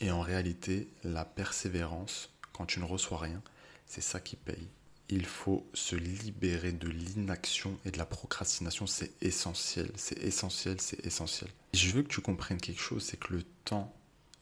Et 0.00 0.10
en 0.10 0.20
réalité, 0.20 0.88
la 1.02 1.24
persévérance, 1.24 2.30
quand 2.52 2.66
tu 2.66 2.80
ne 2.80 2.84
reçois 2.84 3.18
rien, 3.18 3.42
c'est 3.86 4.00
ça 4.00 4.20
qui 4.20 4.36
paye. 4.36 4.68
Il 5.08 5.26
faut 5.26 5.68
se 5.74 5.96
libérer 5.96 6.72
de 6.72 6.88
l'inaction 6.88 7.78
et 7.84 7.90
de 7.90 7.98
la 7.98 8.06
procrastination, 8.06 8.86
c'est 8.86 9.12
essentiel, 9.22 9.90
c'est 9.96 10.22
essentiel, 10.22 10.80
c'est 10.80 11.04
essentiel. 11.04 11.50
je 11.74 11.90
veux 11.90 12.02
que 12.02 12.08
tu 12.08 12.20
comprennes 12.20 12.60
quelque 12.60 12.80
chose, 12.80 13.04
c'est 13.04 13.18
que 13.18 13.34
le 13.34 13.42
temps 13.64 13.94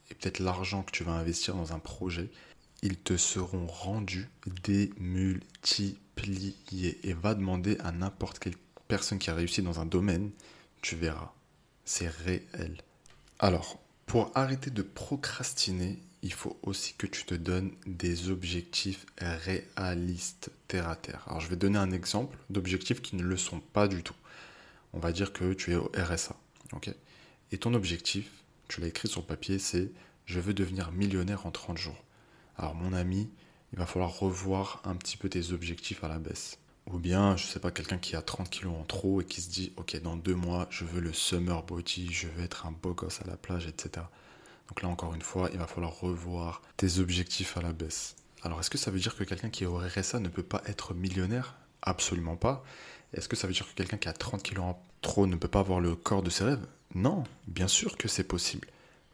et 0.09 0.15
peut-être 0.15 0.39
l'argent 0.39 0.83
que 0.83 0.91
tu 0.91 1.03
vas 1.03 1.13
investir 1.13 1.55
dans 1.55 1.73
un 1.73 1.79
projet, 1.79 2.29
ils 2.81 2.97
te 2.97 3.17
seront 3.17 3.67
rendus 3.67 4.29
démultipliés 4.63 6.99
et 7.03 7.13
va 7.13 7.33
demander 7.33 7.77
à 7.79 7.91
n'importe 7.91 8.39
quel 8.39 8.55
personne 8.87 9.19
qui 9.19 9.29
a 9.29 9.33
réussi 9.33 9.61
dans 9.61 9.79
un 9.79 9.85
domaine, 9.85 10.31
tu 10.81 10.95
verras. 10.95 11.33
C'est 11.85 12.09
réel. 12.09 12.81
Alors, 13.39 13.82
pour 14.13 14.29
arrêter 14.35 14.69
de 14.69 14.83
procrastiner, 14.83 15.97
il 16.21 16.33
faut 16.33 16.55
aussi 16.61 16.93
que 16.93 17.07
tu 17.07 17.25
te 17.25 17.33
donnes 17.33 17.71
des 17.87 18.29
objectifs 18.29 19.07
réalistes 19.17 20.51
terre 20.67 20.87
à 20.87 20.95
terre. 20.95 21.23
Alors, 21.25 21.39
je 21.39 21.47
vais 21.47 21.55
donner 21.55 21.79
un 21.79 21.89
exemple 21.89 22.37
d'objectifs 22.51 23.01
qui 23.01 23.15
ne 23.15 23.23
le 23.23 23.37
sont 23.37 23.59
pas 23.59 23.87
du 23.87 24.03
tout. 24.03 24.13
On 24.93 24.99
va 24.99 25.11
dire 25.11 25.33
que 25.33 25.53
tu 25.53 25.71
es 25.71 25.75
au 25.77 25.91
RSA. 25.97 26.35
ok? 26.73 26.93
Et 27.51 27.57
ton 27.57 27.73
objectif, 27.73 28.29
tu 28.67 28.81
l'as 28.81 28.87
écrit 28.89 29.07
sur 29.07 29.25
papier, 29.25 29.57
c'est 29.57 29.89
je 30.27 30.39
veux 30.39 30.53
devenir 30.53 30.91
millionnaire 30.91 31.47
en 31.47 31.51
30 31.51 31.79
jours. 31.79 32.03
Alors, 32.55 32.75
mon 32.75 32.93
ami, 32.93 33.31
il 33.71 33.79
va 33.79 33.87
falloir 33.87 34.19
revoir 34.19 34.83
un 34.85 34.95
petit 34.95 35.17
peu 35.17 35.27
tes 35.27 35.53
objectifs 35.53 36.03
à 36.03 36.07
la 36.07 36.19
baisse. 36.19 36.59
Ou 36.87 36.97
bien, 36.97 37.37
je 37.37 37.45
sais 37.45 37.59
pas, 37.59 37.71
quelqu'un 37.71 37.97
qui 37.97 38.15
a 38.15 38.21
30 38.21 38.49
kilos 38.49 38.73
en 38.77 38.83
trop 38.83 39.21
et 39.21 39.25
qui 39.25 39.41
se 39.41 39.49
dit, 39.49 39.71
ok, 39.77 40.01
dans 40.01 40.17
deux 40.17 40.35
mois, 40.35 40.67
je 40.69 40.83
veux 40.83 40.99
le 40.99 41.13
summer 41.13 41.63
body, 41.63 42.11
je 42.11 42.27
veux 42.27 42.43
être 42.43 42.65
un 42.65 42.71
beau 42.71 42.93
gosse 42.93 43.21
à 43.21 43.27
la 43.27 43.37
plage, 43.37 43.67
etc. 43.67 44.05
Donc 44.67 44.81
là, 44.81 44.89
encore 44.89 45.13
une 45.15 45.21
fois, 45.21 45.49
il 45.53 45.59
va 45.59 45.67
falloir 45.67 45.99
revoir 45.99 46.61
tes 46.77 46.99
objectifs 46.99 47.57
à 47.57 47.61
la 47.61 47.71
baisse. 47.71 48.15
Alors, 48.43 48.59
est-ce 48.59 48.69
que 48.69 48.77
ça 48.77 48.91
veut 48.91 48.99
dire 48.99 49.15
que 49.15 49.23
quelqu'un 49.23 49.49
qui 49.49 49.65
aurait 49.65 50.03
ça 50.03 50.19
ne 50.19 50.27
peut 50.27 50.43
pas 50.43 50.61
être 50.65 50.93
millionnaire? 50.93 51.55
Absolument 51.81 52.35
pas. 52.35 52.63
Est-ce 53.13 53.29
que 53.29 53.35
ça 53.35 53.47
veut 53.47 53.53
dire 53.53 53.67
que 53.67 53.75
quelqu'un 53.75 53.97
qui 53.97 54.09
a 54.09 54.13
30 54.13 54.43
kilos 54.43 54.65
en 54.65 54.83
trop 55.01 55.27
ne 55.27 55.35
peut 55.35 55.47
pas 55.47 55.59
avoir 55.59 55.79
le 55.79 55.95
corps 55.95 56.23
de 56.23 56.29
ses 56.29 56.43
rêves? 56.43 56.65
Non, 56.95 57.23
bien 57.47 57.67
sûr 57.67 57.97
que 57.97 58.07
c'est 58.07 58.23
possible. 58.23 58.67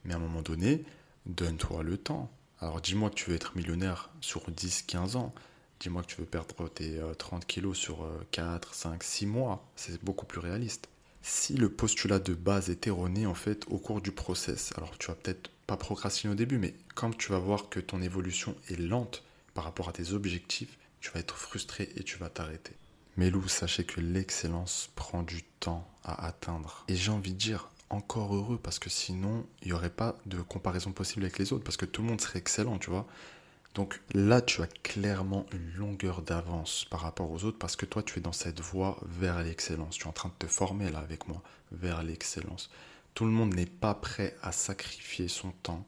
Mais 0.03 0.13
à 0.13 0.17
un 0.17 0.19
moment 0.19 0.41
donné, 0.41 0.83
donne-toi 1.25 1.83
le 1.83 1.97
temps. 1.97 2.31
Alors 2.59 2.81
dis-moi 2.81 3.09
que 3.09 3.15
tu 3.15 3.29
veux 3.29 3.35
être 3.35 3.55
millionnaire 3.55 4.09
sur 4.21 4.49
10, 4.49 4.83
15 4.83 5.15
ans. 5.15 5.33
Dis-moi 5.79 6.03
que 6.03 6.07
tu 6.07 6.17
veux 6.17 6.25
perdre 6.25 6.67
tes 6.69 6.99
30 7.17 7.43
euh, 7.43 7.45
kilos 7.45 7.77
sur 7.77 8.05
4, 8.31 8.73
5, 8.73 9.03
6 9.03 9.25
mois. 9.25 9.65
C'est 9.75 10.03
beaucoup 10.03 10.25
plus 10.25 10.39
réaliste. 10.39 10.89
Si 11.21 11.53
le 11.53 11.69
postulat 11.69 12.19
de 12.19 12.33
base 12.33 12.69
est 12.69 12.87
erroné, 12.87 13.25
en 13.25 13.33
fait, 13.33 13.65
au 13.69 13.77
cours 13.77 14.01
du 14.01 14.11
process, 14.11 14.73
alors 14.77 14.97
tu 14.97 15.07
vas 15.07 15.15
peut-être 15.15 15.51
pas 15.67 15.77
procrastiner 15.77 16.33
au 16.33 16.35
début, 16.35 16.57
mais 16.57 16.73
quand 16.95 17.15
tu 17.15 17.31
vas 17.31 17.39
voir 17.39 17.69
que 17.69 17.79
ton 17.79 18.01
évolution 18.01 18.55
est 18.69 18.79
lente 18.79 19.23
par 19.53 19.63
rapport 19.63 19.89
à 19.89 19.93
tes 19.93 20.13
objectifs, 20.13 20.77
tu 20.99 21.11
vas 21.11 21.19
être 21.19 21.37
frustré 21.37 21.89
et 21.95 22.03
tu 22.03 22.17
vas 22.17 22.29
t'arrêter. 22.29 22.73
Mais 23.17 23.29
Lou, 23.29 23.47
sachez 23.47 23.83
que 23.83 24.01
l'excellence 24.01 24.89
prend 24.95 25.23
du 25.23 25.43
temps 25.59 25.87
à 26.03 26.25
atteindre. 26.25 26.85
Et 26.87 26.95
j'ai 26.95 27.11
envie 27.11 27.33
de 27.33 27.37
dire, 27.37 27.69
encore 27.89 28.35
heureux, 28.35 28.59
parce 28.61 28.79
que 28.79 28.89
sinon, 28.89 29.45
il 29.61 29.67
n'y 29.67 29.73
aurait 29.73 29.89
pas 29.89 30.15
de 30.25 30.41
comparaison 30.41 30.91
possible 30.91 31.23
avec 31.23 31.37
les 31.37 31.51
autres, 31.53 31.63
parce 31.63 31.77
que 31.77 31.85
tout 31.85 32.01
le 32.01 32.07
monde 32.07 32.21
serait 32.21 32.39
excellent, 32.39 32.77
tu 32.77 32.89
vois. 32.89 33.07
Donc 33.75 34.01
là, 34.13 34.41
tu 34.41 34.61
as 34.61 34.67
clairement 34.67 35.45
une 35.53 35.73
longueur 35.73 36.21
d'avance 36.21 36.85
par 36.89 37.01
rapport 37.01 37.29
aux 37.31 37.43
autres 37.43 37.59
parce 37.59 37.75
que 37.75 37.85
toi, 37.85 38.01
tu 38.03 38.19
es 38.19 38.21
dans 38.21 38.31
cette 38.31 38.61
voie 38.61 38.97
vers 39.03 39.41
l'excellence. 39.43 39.95
Tu 39.95 40.05
es 40.05 40.07
en 40.07 40.11
train 40.11 40.29
de 40.29 40.45
te 40.45 40.47
former 40.47 40.89
là 40.89 40.99
avec 40.99 41.27
moi 41.27 41.41
vers 41.71 42.03
l'excellence. 42.03 42.69
Tout 43.13 43.25
le 43.25 43.31
monde 43.31 43.53
n'est 43.53 43.65
pas 43.65 43.93
prêt 43.93 44.35
à 44.41 44.51
sacrifier 44.51 45.27
son 45.27 45.51
temps, 45.51 45.85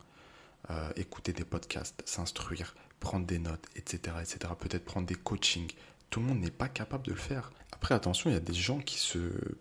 euh, 0.70 0.90
écouter 0.96 1.34
des 1.34 1.46
podcasts, 1.46 2.02
s'instruire, 2.06 2.76
prendre 3.00 3.26
des 3.26 3.40
notes, 3.40 3.66
etc., 3.76 4.16
etc. 4.22 4.54
Peut-être 4.60 4.86
prendre 4.86 5.08
des 5.08 5.16
coachings. 5.16 5.72
Tout 6.10 6.20
le 6.20 6.28
monde 6.28 6.40
n'est 6.40 6.52
pas 6.52 6.68
capable 6.68 7.06
de 7.06 7.12
le 7.12 7.18
faire. 7.18 7.52
Après, 7.72 7.96
attention, 7.96 8.30
il 8.30 8.34
y 8.34 8.38
a 8.38 8.42
des 8.42 8.54
gens 8.54 8.80
qui 8.80 9.00
se 9.00 9.18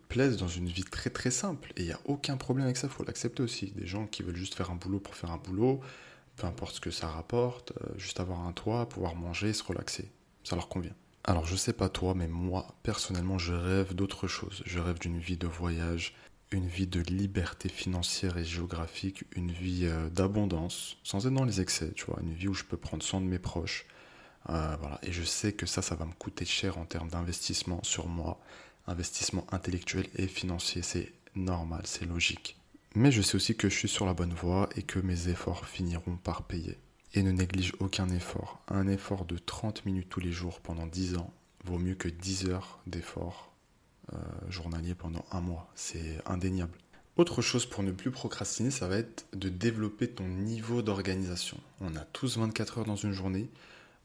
plaisent 0.09 0.37
dans 0.37 0.49
une 0.49 0.69
vie 0.69 0.85
très 0.85 1.11
très 1.11 1.31
simple 1.31 1.73
et 1.77 1.83
il 1.83 1.87
n'y 1.87 1.93
a 1.93 2.01
aucun 2.05 2.37
problème 2.37 2.67
avec 2.67 2.77
ça, 2.77 2.87
il 2.87 2.93
faut 2.93 3.05
l'accepter 3.05 3.43
aussi. 3.43 3.73
Des 3.77 3.87
gens 3.87 4.07
qui 4.07 4.23
veulent 4.23 4.37
juste 4.37 4.55
faire 4.55 4.71
un 4.71 4.75
boulot 4.75 5.01
pour 5.01 5.15
faire 5.15 5.31
un 5.31 5.39
boulot, 5.39 5.81
peu 6.41 6.47
importe 6.47 6.77
ce 6.77 6.81
que 6.81 6.91
ça 6.91 7.07
rapporte, 7.07 7.73
euh, 7.83 7.99
juste 7.99 8.19
avoir 8.19 8.41
un 8.47 8.53
toit, 8.53 8.89
pouvoir 8.89 9.15
manger, 9.15 9.53
se 9.53 9.63
relaxer. 9.63 10.11
Ça 10.43 10.57
leur 10.57 10.69
convient. 10.69 10.95
Alors 11.25 11.47
je 11.47 11.55
sais 11.55 11.75
pas 11.75 11.91
toi, 11.91 12.15
mais 12.15 12.29
moi 12.29 12.75
personnellement 12.83 13.39
je 13.39 13.53
rêve 13.53 13.95
d'autre 13.95 14.27
chose. 14.27 14.63
Je 14.65 14.79
rêve 14.79 14.99
d'une 14.99 15.19
vie 15.19 15.37
de 15.37 15.47
voyage, 15.47 16.15
une 16.51 16.67
vie 16.67 16.87
de 16.87 17.01
liberté 17.01 17.69
financière 17.69 18.39
et 18.39 18.45
géographique, 18.45 19.25
une 19.37 19.53
vie 19.53 19.85
euh, 19.85 20.09
d'abondance, 20.09 20.97
sans 21.05 21.27
être 21.27 21.35
dans 21.35 21.45
les 21.45 21.61
excès, 21.61 21.93
tu 21.95 22.07
vois, 22.07 22.19
une 22.23 22.33
vie 22.33 22.49
où 22.49 22.55
je 22.55 22.65
peux 22.65 22.79
prendre 22.79 23.03
soin 23.03 23.21
de 23.21 23.27
mes 23.27 23.39
proches. 23.39 23.85
Euh, 24.49 24.77
voilà. 24.81 24.99
Et 25.03 25.13
je 25.13 25.23
sais 25.23 25.53
que 25.53 25.67
ça, 25.67 25.83
ça 25.83 25.95
va 25.95 26.07
me 26.07 26.15
coûter 26.15 26.47
cher 26.47 26.79
en 26.79 26.87
termes 26.87 27.11
d'investissement 27.11 27.83
sur 27.83 28.09
moi, 28.09 28.41
investissement 28.87 29.47
intellectuel 29.53 30.07
et 30.17 30.27
financier. 30.27 30.81
C'est 30.81 31.13
normal, 31.35 31.83
c'est 31.85 32.07
logique. 32.07 32.57
Mais 32.95 33.13
je 33.13 33.23
sais 33.23 33.37
aussi 33.37 33.57
que 33.57 33.69
je 33.69 33.77
suis 33.77 33.89
sur 33.89 34.05
la 34.05 34.15
bonne 34.15 34.33
voie 34.33 34.69
et 34.77 34.83
que 34.83 34.99
mes 34.99 35.29
efforts 35.29 35.67
finiront 35.67 36.17
par 36.17 36.43
payer. 36.43 36.79
Et 37.15 37.23
ne 37.23 37.31
néglige 37.31 37.73
aucun 37.79 38.09
effort. 38.11 38.63
Un 38.69 38.89
effort 38.89 39.25
de 39.25 39.39
30 39.39 39.87
minutes 39.87 40.09
tous 40.09 40.21
les 40.21 40.33
jours 40.33 40.61
pendant 40.61 40.87
10 40.87 41.17
ans 41.17 41.33
vaut 41.65 41.79
mieux 41.79 41.95
que 41.95 42.09
10 42.09 42.49
heures 42.49 42.81
d'effort 42.87 43.53
euh, 44.13 44.17
journalier 44.49 44.95
pendant 44.95 45.25
un 45.31 45.41
mois. 45.41 45.71
C'est 45.75 46.21
indéniable. 46.27 46.77
Autre 47.17 47.43
chose 47.43 47.67
pour 47.67 47.83
ne 47.83 47.93
plus 47.93 48.11
procrastiner, 48.11 48.71
ça 48.71 48.89
va 48.89 48.97
être 48.97 49.27
de 49.35 49.49
développer 49.49 50.09
ton 50.09 50.27
niveau 50.27 50.83
d'organisation. 50.83 51.59
On 51.81 51.95
a 51.95 52.01
tous 52.01 52.39
24 52.39 52.79
heures 52.79 52.85
dans 52.87 52.97
une 52.97 53.13
journée, 53.13 53.51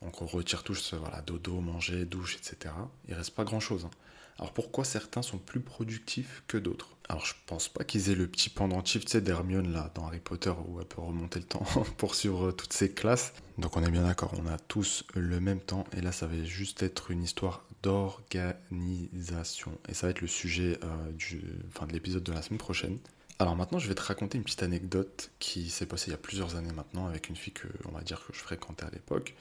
donc 0.02 0.22
on 0.22 0.26
retire 0.26 0.64
tous 0.64 0.94
voilà, 0.94 1.22
dodo, 1.22 1.62
manger, 1.62 2.06
douche, 2.06 2.36
etc. 2.36 2.74
Il 3.08 3.14
reste 3.14 3.32
pas 3.32 3.46
grand-chose. 3.46 3.86
Hein. 3.86 3.92
Alors 4.38 4.54
pourquoi 4.54 4.84
certains 4.84 5.22
sont 5.22 5.38
plus 5.38 5.62
productifs 5.62 6.44
que 6.48 6.58
d'autres? 6.58 6.90
Alors 7.08 7.26
je 7.26 7.34
pense 7.46 7.70
pas 7.70 7.84
qu'ils 7.84 8.10
aient 8.10 8.16
le 8.16 8.28
petit 8.28 8.50
pendentif, 8.50 9.06
tu 9.06 9.12
sais, 9.12 9.22
d'Hermione 9.22 9.72
là 9.72 9.92
dans 9.96 10.08
Harry 10.08 10.20
Potter 10.20 10.52
où 10.68 10.80
elle 10.80 10.88
peut 10.88 11.02
remonter 11.02 11.40
le 11.40 11.46
temps 11.46 11.64
pour 11.98 12.16
suivre 12.16 12.52
toutes 12.52 12.74
ses 12.74 12.92
classes. 12.92 13.34
Donc 13.58 13.78
on 13.78 13.84
est 13.84 13.92
bien 13.92 14.04
d'accord, 14.04 14.34
on 14.38 14.48
a 14.48 14.58
tous 14.58 15.06
le 15.14 15.40
même 15.40 15.62
temps 15.62 15.86
et 15.96 16.02
là 16.02 16.12
ça 16.12 16.28
va 16.28 16.44
juste 16.44 16.84
être 16.84 17.12
une 17.12 17.24
histoire 17.24 17.64
d'organisation 17.84 19.78
et 19.88 19.94
ça 19.94 20.08
va 20.08 20.12
être 20.12 20.22
le 20.22 20.28
sujet 20.28 20.80
euh, 20.84 21.12
du, 21.12 21.42
enfin, 21.70 21.86
de 21.86 21.94
l'épisode 21.94 22.24
de 22.24 22.34
la 22.34 22.42
semaine 22.42 22.58
prochaine. 22.58 22.98
Alors 23.38 23.56
maintenant, 23.58 23.80
je 23.80 23.90
vais 23.90 23.96
te 23.96 24.02
raconter 24.02 24.38
une 24.38 24.46
petite 24.46 24.64
anecdote 24.64 25.32
qui 25.40 25.70
s'est 25.70 25.86
passée 25.86 26.08
il 26.08 26.12
y 26.12 26.14
a 26.14 26.18
plusieurs 26.18 26.56
années 26.56 26.72
maintenant 26.72 27.06
avec 27.06 27.28
une 27.28 27.36
fille 27.36 27.52
que, 27.52 27.68
on 27.86 27.92
va 27.92 28.02
dire, 28.02 28.26
que 28.26 28.34
je 28.34 28.40
fréquentais 28.40 28.86
à 28.86 28.90
l'époque. 28.92 29.36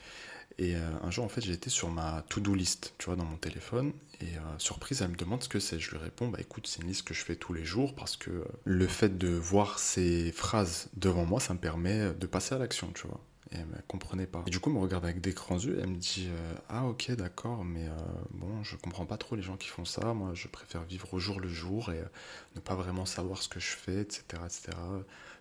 Et 0.58 0.76
euh, 0.76 0.80
un 1.02 1.10
jour, 1.10 1.24
en 1.24 1.28
fait, 1.28 1.40
j'étais 1.40 1.70
sur 1.70 1.90
ma 1.90 2.24
to-do 2.28 2.54
list, 2.54 2.94
tu 2.98 3.06
vois, 3.06 3.16
dans 3.16 3.24
mon 3.24 3.36
téléphone. 3.36 3.92
Et 4.20 4.36
euh, 4.36 4.58
surprise, 4.58 5.02
elle 5.02 5.10
me 5.10 5.16
demande 5.16 5.42
ce 5.42 5.48
que 5.48 5.58
c'est. 5.58 5.78
Je 5.78 5.90
lui 5.90 5.98
réponds, 5.98 6.28
bah 6.28 6.38
écoute, 6.40 6.66
c'est 6.68 6.82
une 6.82 6.88
liste 6.88 7.02
que 7.02 7.14
je 7.14 7.24
fais 7.24 7.36
tous 7.36 7.52
les 7.52 7.64
jours 7.64 7.94
parce 7.94 8.16
que 8.16 8.30
euh, 8.30 8.44
le 8.64 8.86
fait 8.86 9.18
de 9.18 9.28
voir 9.28 9.78
ces 9.78 10.30
phrases 10.32 10.88
devant 10.96 11.24
moi, 11.24 11.40
ça 11.40 11.54
me 11.54 11.58
permet 11.58 12.14
de 12.14 12.26
passer 12.26 12.54
à 12.54 12.58
l'action, 12.58 12.92
tu 12.94 13.06
vois 13.06 13.20
elle 13.54 13.66
ne 13.68 13.80
comprenait 13.86 14.26
pas. 14.26 14.42
Et 14.46 14.50
du 14.50 14.60
coup, 14.60 14.70
elle 14.70 14.76
me 14.76 14.80
regarde 14.80 15.04
avec 15.04 15.20
des 15.20 15.32
grands 15.32 15.58
yeux 15.58 15.78
et 15.78 15.82
elle 15.82 15.88
me 15.88 15.96
dit 15.96 16.28
euh, 16.28 16.54
Ah, 16.68 16.86
ok, 16.86 17.10
d'accord, 17.12 17.64
mais 17.64 17.86
euh, 17.86 17.92
bon, 18.30 18.62
je 18.62 18.76
comprends 18.76 19.06
pas 19.06 19.16
trop 19.16 19.36
les 19.36 19.42
gens 19.42 19.56
qui 19.56 19.68
font 19.68 19.84
ça. 19.84 20.14
Moi, 20.14 20.32
je 20.34 20.48
préfère 20.48 20.84
vivre 20.84 21.12
au 21.14 21.18
jour 21.18 21.40
le 21.40 21.48
jour 21.48 21.92
et 21.92 22.00
euh, 22.00 22.04
ne 22.56 22.60
pas 22.60 22.74
vraiment 22.74 23.06
savoir 23.06 23.42
ce 23.42 23.48
que 23.48 23.60
je 23.60 23.70
fais, 23.70 24.00
etc., 24.00 24.24
etc. 24.44 24.76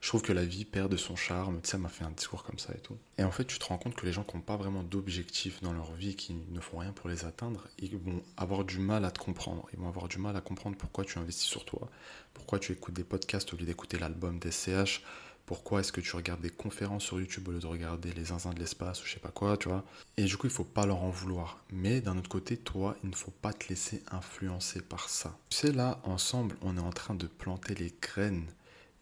Je 0.02 0.08
trouve 0.10 0.21
que 0.21 0.34
la 0.34 0.45
vie 0.45 0.65
perd 0.65 0.91
de 0.91 0.97
son 0.97 1.15
charme. 1.15 1.62
Tu 1.62 1.76
elle 1.76 1.82
m'a 1.82 1.89
fait 1.89 2.04
un 2.04 2.12
discours 2.12 2.43
comme 2.43 2.60
ça 2.60 2.73
et 2.73 2.80
tout. 2.80 2.97
Et 3.17 3.23
en 3.23 3.32
fait, 3.32 3.45
tu 3.45 3.58
te 3.58 3.65
rends 3.65 3.78
compte 3.78 3.95
que 3.95 4.06
les 4.06 4.12
gens 4.12 4.23
qui 4.23 4.36
n'ont 4.36 4.43
pas 4.43 4.58
vraiment 4.58 4.84
d'objectifs 4.84 5.62
dans 5.62 5.73
leur 5.73 5.93
vie, 5.93 6.15
qui 6.15 6.36
ne 6.52 6.60
font 6.60 6.80
rien 6.80 6.91
pour 6.91 7.10
les 7.10 7.26
atteindre, 7.26 7.67
ils 7.80 7.97
vont 7.97 8.21
avoir 8.38 8.65
du 8.65 8.80
mal 8.80 9.06
à 9.06 9.12
te 9.12 9.19
comprendre. 9.19 9.67
Ils 9.73 9.80
vont 9.80 9.88
avoir 9.88 10.08
du 10.08 10.17
mal 10.17 10.36
à 10.36 10.41
comprendre 10.41 10.78
pourquoi 10.78 11.06
tu 11.06 11.19
investis 11.19 11.47
sur 11.47 11.65
toi, 11.65 11.89
pourquoi 12.34 12.60
tu 12.60 12.71
écoutes 12.73 12.93
des 12.93 13.04
podcasts 13.04 13.54
au 13.54 13.58
lieu 13.58 13.65
d'écouter 13.65 13.97
l'album 13.97 14.39
des 14.39 14.52
CH 14.52 15.04
pourquoi 15.45 15.82
est-ce 15.82 15.91
que 15.91 16.01
tu 16.01 16.15
regardes 16.15 16.41
des 16.41 16.49
conférences 16.49 17.03
sur 17.03 17.19
YouTube 17.19 17.47
au 17.49 17.51
lieu 17.51 17.60
de 17.60 17.67
regarder 17.67 18.13
les 18.13 18.25
zinzins 18.25 18.53
de 18.53 18.60
l'espace 18.60 19.03
ou 19.03 19.06
je 19.06 19.13
sais 19.13 19.19
pas 19.19 19.29
quoi, 19.29 19.58
tu 19.58 19.67
vois 19.67 19.84
Et 20.15 20.23
du 20.23 20.38
coup, 20.38 20.47
il 20.47 20.53
faut 20.53 20.63
pas 20.63 20.86
leur 20.86 21.03
en 21.03 21.10
vouloir. 21.10 21.63
Mais 21.71 21.99
d'un 21.99 22.17
autre 22.17 22.29
côté, 22.29 22.56
toi, 22.56 22.95
il 23.03 23.10
ne 23.10 23.15
faut 23.15 23.32
pas 23.32 23.51
te 23.51 23.67
laisser 23.67 24.01
influencer 24.12 24.82
par 24.82 25.10
ça. 25.10 25.38
Tu 25.49 25.58
sais, 25.58 25.71
là, 25.73 25.99
ensemble, 26.03 26.56
on 26.62 26.77
est 26.77 26.82
en 26.82 26.91
train 26.91 27.15
de 27.15 27.27
planter 27.27 27.75
les 27.75 27.93
graines. 28.01 28.47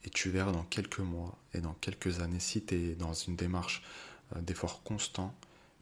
Et 0.03 0.09
tu 0.09 0.31
verras 0.31 0.51
dans 0.51 0.63
quelques 0.63 0.99
mois 0.99 1.37
et 1.53 1.61
dans 1.61 1.75
quelques 1.75 2.21
années, 2.21 2.39
si 2.39 2.65
tu 2.65 2.75
es 2.75 2.95
dans 2.95 3.13
une 3.13 3.35
démarche 3.35 3.83
euh, 4.35 4.41
d'effort 4.41 4.81
constant, 4.81 5.35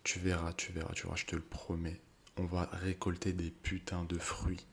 tu 0.03 0.19
verras, 0.19 0.51
tu 0.51 0.73
verras, 0.73 0.91
tu 0.93 1.03
verras, 1.03 1.15
je 1.15 1.25
te 1.25 1.35
le 1.35 1.41
promets. 1.41 2.01
On 2.35 2.45
va 2.45 2.69
récolter 2.73 3.31
des 3.31 3.49
putains 3.49 4.03
de 4.03 4.17
fruits. 4.17 4.65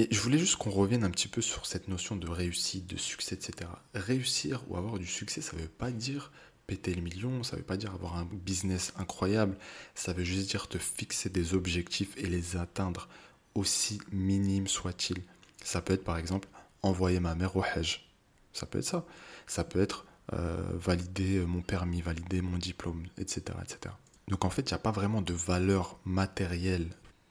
Et 0.00 0.08
je 0.10 0.18
voulais 0.22 0.38
juste 0.38 0.56
qu'on 0.56 0.70
revienne 0.70 1.04
un 1.04 1.10
petit 1.10 1.28
peu 1.28 1.42
sur 1.42 1.66
cette 1.66 1.88
notion 1.88 2.16
de 2.16 2.26
réussite, 2.26 2.86
de 2.86 2.96
succès, 2.96 3.34
etc. 3.34 3.68
Réussir 3.92 4.62
ou 4.68 4.78
avoir 4.78 4.98
du 4.98 5.04
succès, 5.04 5.42
ça 5.42 5.54
ne 5.54 5.60
veut 5.60 5.68
pas 5.68 5.90
dire 5.90 6.32
péter 6.66 6.94
le 6.94 7.02
million, 7.02 7.42
ça 7.42 7.54
ne 7.54 7.60
veut 7.60 7.66
pas 7.66 7.76
dire 7.76 7.92
avoir 7.92 8.16
un 8.16 8.24
business 8.24 8.94
incroyable, 8.96 9.58
ça 9.94 10.14
veut 10.14 10.24
juste 10.24 10.48
dire 10.48 10.68
te 10.68 10.78
fixer 10.78 11.28
des 11.28 11.52
objectifs 11.52 12.16
et 12.16 12.24
les 12.24 12.56
atteindre, 12.56 13.10
aussi 13.54 14.00
minimes 14.10 14.68
soient-ils. 14.68 15.22
Ça 15.62 15.82
peut 15.82 15.92
être 15.92 16.04
par 16.04 16.16
exemple 16.16 16.48
envoyer 16.80 17.20
ma 17.20 17.34
mère 17.34 17.54
au 17.54 17.62
Hajj. 17.62 18.08
Ça 18.54 18.64
peut 18.64 18.78
être 18.78 18.86
ça. 18.86 19.04
Ça 19.46 19.64
peut 19.64 19.82
être 19.82 20.06
euh, 20.32 20.62
valider 20.76 21.40
mon 21.40 21.60
permis, 21.60 22.00
valider 22.00 22.40
mon 22.40 22.56
diplôme, 22.56 23.04
etc. 23.18 23.42
etc. 23.62 23.94
Donc 24.28 24.46
en 24.46 24.50
fait, 24.50 24.62
il 24.62 24.72
n'y 24.72 24.76
a 24.76 24.78
pas 24.78 24.92
vraiment 24.92 25.20
de 25.20 25.34
valeur 25.34 25.98
matérielle 26.06 26.88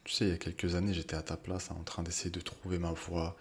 tu 0.09 0.15
sais, 0.15 0.25
il 0.25 0.31
y 0.31 0.33
a 0.33 0.37
quelques 0.37 0.73
années, 0.73 0.91
j'étais 0.91 1.15
à 1.15 1.21
ta 1.21 1.37
place 1.37 1.69
hein, 1.69 1.75
en 1.79 1.83
train 1.83 2.01
d'essayer 2.01 2.31
de 2.31 2.41
trouver 2.41 2.79
ma 2.79 2.93
voie, 2.93 3.37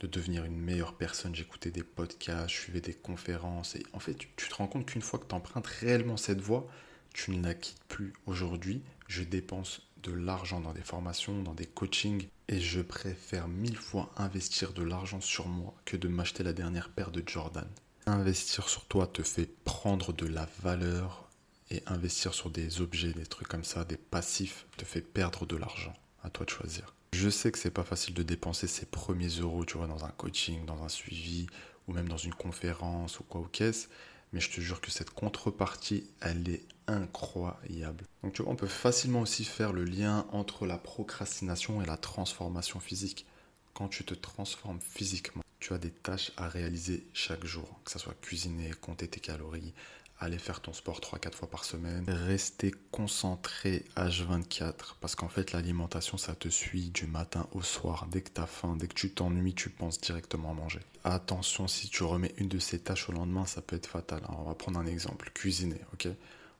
de 0.00 0.06
devenir 0.06 0.44
une 0.44 0.60
meilleure 0.60 0.92
personne. 0.92 1.34
J'écoutais 1.34 1.70
des 1.70 1.82
podcasts, 1.82 2.50
je 2.50 2.60
suivais 2.60 2.82
des 2.82 2.92
conférences. 2.92 3.74
Et 3.74 3.86
en 3.94 4.00
fait, 4.00 4.14
tu, 4.36 4.48
te 4.50 4.54
rends 4.54 4.66
compte 4.66 4.84
qu'une 4.84 5.00
fois 5.00 5.18
que 5.18 5.24
tu 5.24 5.34
empruntes 5.34 5.66
réellement 5.66 6.18
cette 6.18 6.42
voie, 6.42 6.68
tu 7.14 7.30
ne 7.30 7.42
la 7.42 7.54
quittes 7.54 7.82
plus. 7.88 8.12
Aujourd'hui, 8.26 8.82
je 9.08 9.22
dépense 9.22 9.80
de 10.02 10.12
l'argent 10.12 10.60
dans 10.60 10.74
des 10.74 10.82
formations, 10.82 11.42
dans 11.42 11.54
des 11.54 11.64
coachings. 11.64 12.28
Et 12.48 12.60
je 12.60 12.82
préfère 12.82 13.48
mille 13.48 13.78
fois 13.78 14.12
investir 14.18 14.74
de 14.74 14.82
l'argent 14.82 15.22
sur 15.22 15.48
moi 15.48 15.74
que 15.86 15.96
de 15.96 16.08
m'acheter 16.08 16.42
la 16.42 16.52
dernière 16.52 16.90
paire 16.90 17.12
de 17.12 17.22
Jordan. 17.26 17.66
Investir 18.04 18.68
sur 18.68 18.84
toi 18.84 19.06
te 19.06 19.22
fait 19.22 19.48
prendre 19.64 20.12
de 20.12 20.26
la 20.26 20.46
valeur 20.60 21.30
et 21.70 21.82
investir 21.86 22.34
sur 22.34 22.50
des 22.50 22.82
objets, 22.82 23.14
des 23.14 23.24
trucs 23.24 23.48
comme 23.48 23.64
ça, 23.64 23.86
des 23.86 23.96
passifs, 23.96 24.66
te 24.76 24.84
fait 24.84 25.00
perdre 25.00 25.46
de 25.46 25.56
l'argent 25.56 25.94
à 26.22 26.30
toi 26.30 26.44
de 26.44 26.50
choisir. 26.50 26.94
Je 27.12 27.28
sais 27.28 27.50
que 27.50 27.58
c'est 27.58 27.70
pas 27.70 27.82
facile 27.82 28.14
de 28.14 28.22
dépenser 28.22 28.66
ses 28.66 28.86
premiers 28.86 29.28
euros, 29.28 29.64
tu 29.64 29.76
vois, 29.76 29.86
dans 29.86 30.04
un 30.04 30.10
coaching, 30.10 30.64
dans 30.64 30.82
un 30.82 30.88
suivi, 30.88 31.46
ou 31.88 31.92
même 31.92 32.08
dans 32.08 32.16
une 32.16 32.34
conférence 32.34 33.18
ou 33.20 33.24
quoi 33.24 33.40
au 33.40 33.46
caisse, 33.46 33.88
mais 34.32 34.40
je 34.40 34.50
te 34.50 34.60
jure 34.60 34.80
que 34.80 34.90
cette 34.90 35.10
contrepartie, 35.10 36.04
elle 36.20 36.48
est 36.48 36.64
incroyable. 36.86 38.04
Donc 38.22 38.32
tu 38.32 38.42
vois, 38.42 38.52
on 38.52 38.56
peut 38.56 38.66
facilement 38.66 39.20
aussi 39.20 39.44
faire 39.44 39.72
le 39.72 39.84
lien 39.84 40.26
entre 40.32 40.66
la 40.66 40.78
procrastination 40.78 41.82
et 41.82 41.86
la 41.86 41.96
transformation 41.96 42.80
physique. 42.80 43.26
Quand 43.74 43.88
tu 43.88 44.04
te 44.04 44.14
transformes 44.14 44.80
physiquement, 44.80 45.42
tu 45.58 45.72
as 45.72 45.78
des 45.78 45.90
tâches 45.90 46.32
à 46.36 46.48
réaliser 46.48 47.06
chaque 47.12 47.44
jour, 47.44 47.80
que 47.84 47.90
ce 47.90 47.98
soit 47.98 48.14
cuisiner, 48.20 48.70
compter 48.80 49.08
tes 49.08 49.20
calories, 49.20 49.74
aller 50.20 50.38
faire 50.38 50.60
ton 50.60 50.72
sport 50.72 51.00
3-4 51.00 51.34
fois 51.34 51.50
par 51.50 51.64
semaine, 51.64 52.04
rester 52.08 52.72
concentré 52.90 53.84
H24 53.96 54.96
parce 55.00 55.14
qu'en 55.14 55.28
fait 55.28 55.52
l'alimentation 55.52 56.18
ça 56.18 56.34
te 56.34 56.48
suit 56.48 56.90
du 56.90 57.06
matin 57.06 57.48
au 57.52 57.62
soir. 57.62 58.06
Dès 58.10 58.20
que 58.20 58.30
tu 58.30 58.40
as 58.40 58.46
faim, 58.46 58.76
dès 58.76 58.86
que 58.86 58.94
tu 58.94 59.10
t'ennuies, 59.10 59.54
tu 59.54 59.70
penses 59.70 60.00
directement 60.00 60.50
à 60.50 60.54
manger. 60.54 60.80
Attention, 61.04 61.66
si 61.66 61.88
tu 61.88 62.02
remets 62.02 62.34
une 62.36 62.48
de 62.48 62.58
ces 62.58 62.78
tâches 62.78 63.08
au 63.08 63.12
lendemain, 63.12 63.46
ça 63.46 63.62
peut 63.62 63.76
être 63.76 63.86
fatal. 63.86 64.20
Alors, 64.28 64.40
on 64.40 64.48
va 64.48 64.54
prendre 64.54 64.78
un 64.78 64.86
exemple, 64.86 65.30
cuisiner, 65.32 65.80
ok? 65.94 66.08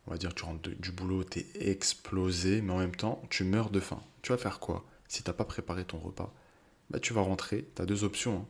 On 0.06 0.12
va 0.12 0.16
dire 0.16 0.34
tu 0.34 0.44
rentres 0.44 0.70
du 0.70 0.92
boulot, 0.92 1.24
tu 1.24 1.40
es 1.40 1.70
explosé, 1.70 2.62
mais 2.62 2.72
en 2.72 2.78
même 2.78 2.96
temps 2.96 3.22
tu 3.28 3.44
meurs 3.44 3.70
de 3.70 3.80
faim. 3.80 4.02
Tu 4.22 4.32
vas 4.32 4.38
faire 4.38 4.58
quoi? 4.58 4.84
Si 5.06 5.22
t'as 5.22 5.32
pas 5.32 5.44
préparé 5.44 5.84
ton 5.84 5.98
repas 5.98 6.32
bah, 6.90 6.98
tu 6.98 7.12
vas 7.12 7.22
rentrer, 7.22 7.68
tu 7.74 7.82
as 7.82 7.86
deux 7.86 8.04
options. 8.04 8.38
Hein. 8.38 8.46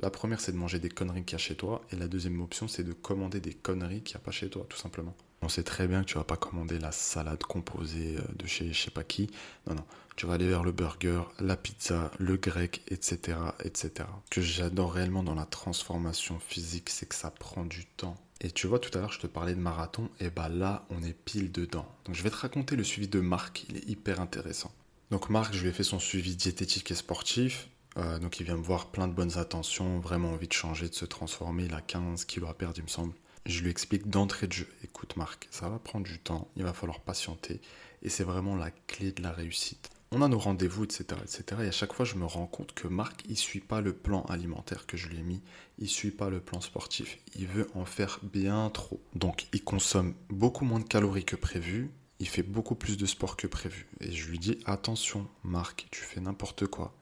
La 0.00 0.10
première, 0.10 0.40
c'est 0.40 0.52
de 0.52 0.56
manger 0.56 0.78
des 0.78 0.88
conneries 0.88 1.24
qu'il 1.24 1.32
y 1.32 1.36
a 1.36 1.38
chez 1.38 1.54
toi. 1.54 1.82
Et 1.92 1.96
la 1.96 2.08
deuxième 2.08 2.40
option, 2.40 2.68
c'est 2.68 2.84
de 2.84 2.92
commander 2.92 3.40
des 3.40 3.52
conneries 3.52 4.02
qu'il 4.02 4.16
n'y 4.16 4.22
a 4.22 4.24
pas 4.24 4.30
chez 4.30 4.48
toi, 4.48 4.66
tout 4.68 4.78
simplement. 4.78 5.14
On 5.42 5.48
sait 5.48 5.64
très 5.64 5.88
bien 5.88 6.02
que 6.02 6.06
tu 6.06 6.14
vas 6.14 6.24
pas 6.24 6.36
commander 6.36 6.78
la 6.78 6.92
salade 6.92 7.42
composée 7.42 8.16
euh, 8.16 8.22
de 8.36 8.46
chez 8.46 8.72
je 8.72 8.80
sais 8.80 8.90
pas 8.90 9.02
qui. 9.02 9.28
Non, 9.66 9.74
non. 9.74 9.84
Tu 10.14 10.26
vas 10.26 10.34
aller 10.34 10.46
vers 10.46 10.62
le 10.62 10.72
burger, 10.72 11.22
la 11.40 11.56
pizza, 11.56 12.10
le 12.18 12.36
grec, 12.36 12.82
etc., 12.88 13.38
etc. 13.64 14.08
Que 14.30 14.40
j'adore 14.40 14.92
réellement 14.92 15.22
dans 15.22 15.34
la 15.34 15.46
transformation 15.46 16.38
physique, 16.38 16.90
c'est 16.90 17.06
que 17.06 17.14
ça 17.14 17.30
prend 17.30 17.64
du 17.64 17.86
temps. 17.86 18.16
Et 18.40 18.50
tu 18.50 18.66
vois, 18.66 18.78
tout 18.78 18.96
à 18.96 19.00
l'heure, 19.00 19.12
je 19.12 19.20
te 19.20 19.26
parlais 19.26 19.54
de 19.54 19.60
marathon. 19.60 20.10
Et 20.20 20.28
bah 20.30 20.48
là, 20.48 20.84
on 20.90 21.02
est 21.02 21.12
pile 21.12 21.50
dedans. 21.50 21.86
Donc, 22.04 22.14
je 22.14 22.22
vais 22.22 22.30
te 22.30 22.36
raconter 22.36 22.76
le 22.76 22.84
suivi 22.84 23.08
de 23.08 23.20
Marc. 23.20 23.64
Il 23.68 23.78
est 23.78 23.88
hyper 23.88 24.20
intéressant. 24.20 24.72
Donc, 25.10 25.30
Marc, 25.30 25.54
je 25.54 25.62
lui 25.62 25.68
ai 25.70 25.72
fait 25.72 25.84
son 25.84 25.98
suivi 25.98 26.36
diététique 26.36 26.90
et 26.90 26.94
sportif. 26.94 27.68
Euh, 27.98 28.18
donc 28.18 28.40
il 28.40 28.46
vient 28.46 28.56
me 28.56 28.62
voir 28.62 28.90
plein 28.90 29.08
de 29.08 29.12
bonnes 29.12 29.38
attentions, 29.38 30.00
vraiment 30.00 30.32
envie 30.32 30.48
de 30.48 30.52
changer, 30.52 30.88
de 30.88 30.94
se 30.94 31.04
transformer. 31.04 31.64
Il 31.64 31.74
a 31.74 31.80
15 31.80 32.24
kilos 32.24 32.50
à 32.50 32.54
perdre, 32.54 32.78
il 32.78 32.84
me 32.84 32.88
semble. 32.88 33.14
Je 33.44 33.60
lui 33.60 33.70
explique 33.70 34.08
d'entrée 34.08 34.46
de 34.46 34.52
jeu, 34.52 34.68
écoute 34.84 35.16
Marc, 35.16 35.48
ça 35.50 35.68
va 35.68 35.80
prendre 35.80 36.06
du 36.06 36.20
temps, 36.20 36.48
il 36.56 36.62
va 36.62 36.72
falloir 36.72 37.00
patienter, 37.00 37.60
et 38.02 38.08
c'est 38.08 38.22
vraiment 38.22 38.54
la 38.54 38.70
clé 38.70 39.10
de 39.10 39.20
la 39.20 39.32
réussite. 39.32 39.90
On 40.14 40.22
a 40.22 40.28
nos 40.28 40.38
rendez-vous, 40.38 40.84
etc., 40.84 41.04
etc. 41.22 41.62
Et 41.64 41.68
à 41.68 41.72
chaque 41.72 41.94
fois, 41.94 42.04
je 42.04 42.16
me 42.16 42.26
rends 42.26 42.46
compte 42.46 42.74
que 42.74 42.86
Marc, 42.86 43.24
il 43.28 43.36
suit 43.36 43.60
pas 43.60 43.80
le 43.80 43.94
plan 43.94 44.22
alimentaire 44.24 44.86
que 44.86 44.98
je 44.98 45.08
lui 45.08 45.18
ai 45.18 45.22
mis, 45.22 45.42
il 45.78 45.88
suit 45.88 46.10
pas 46.10 46.28
le 46.28 46.38
plan 46.38 46.60
sportif. 46.60 47.18
Il 47.34 47.46
veut 47.46 47.66
en 47.74 47.86
faire 47.86 48.20
bien 48.22 48.68
trop. 48.68 49.00
Donc, 49.14 49.46
il 49.54 49.64
consomme 49.64 50.14
beaucoup 50.28 50.66
moins 50.66 50.80
de 50.80 50.84
calories 50.84 51.24
que 51.24 51.34
prévu, 51.34 51.90
il 52.18 52.28
fait 52.28 52.42
beaucoup 52.42 52.74
plus 52.74 52.98
de 52.98 53.06
sport 53.06 53.38
que 53.38 53.46
prévu. 53.46 53.88
Et 54.00 54.12
je 54.12 54.28
lui 54.28 54.38
dis, 54.38 54.58
attention, 54.66 55.26
Marc, 55.44 55.88
tu 55.90 56.02
fais 56.02 56.20
n'importe 56.20 56.66
quoi. 56.66 56.94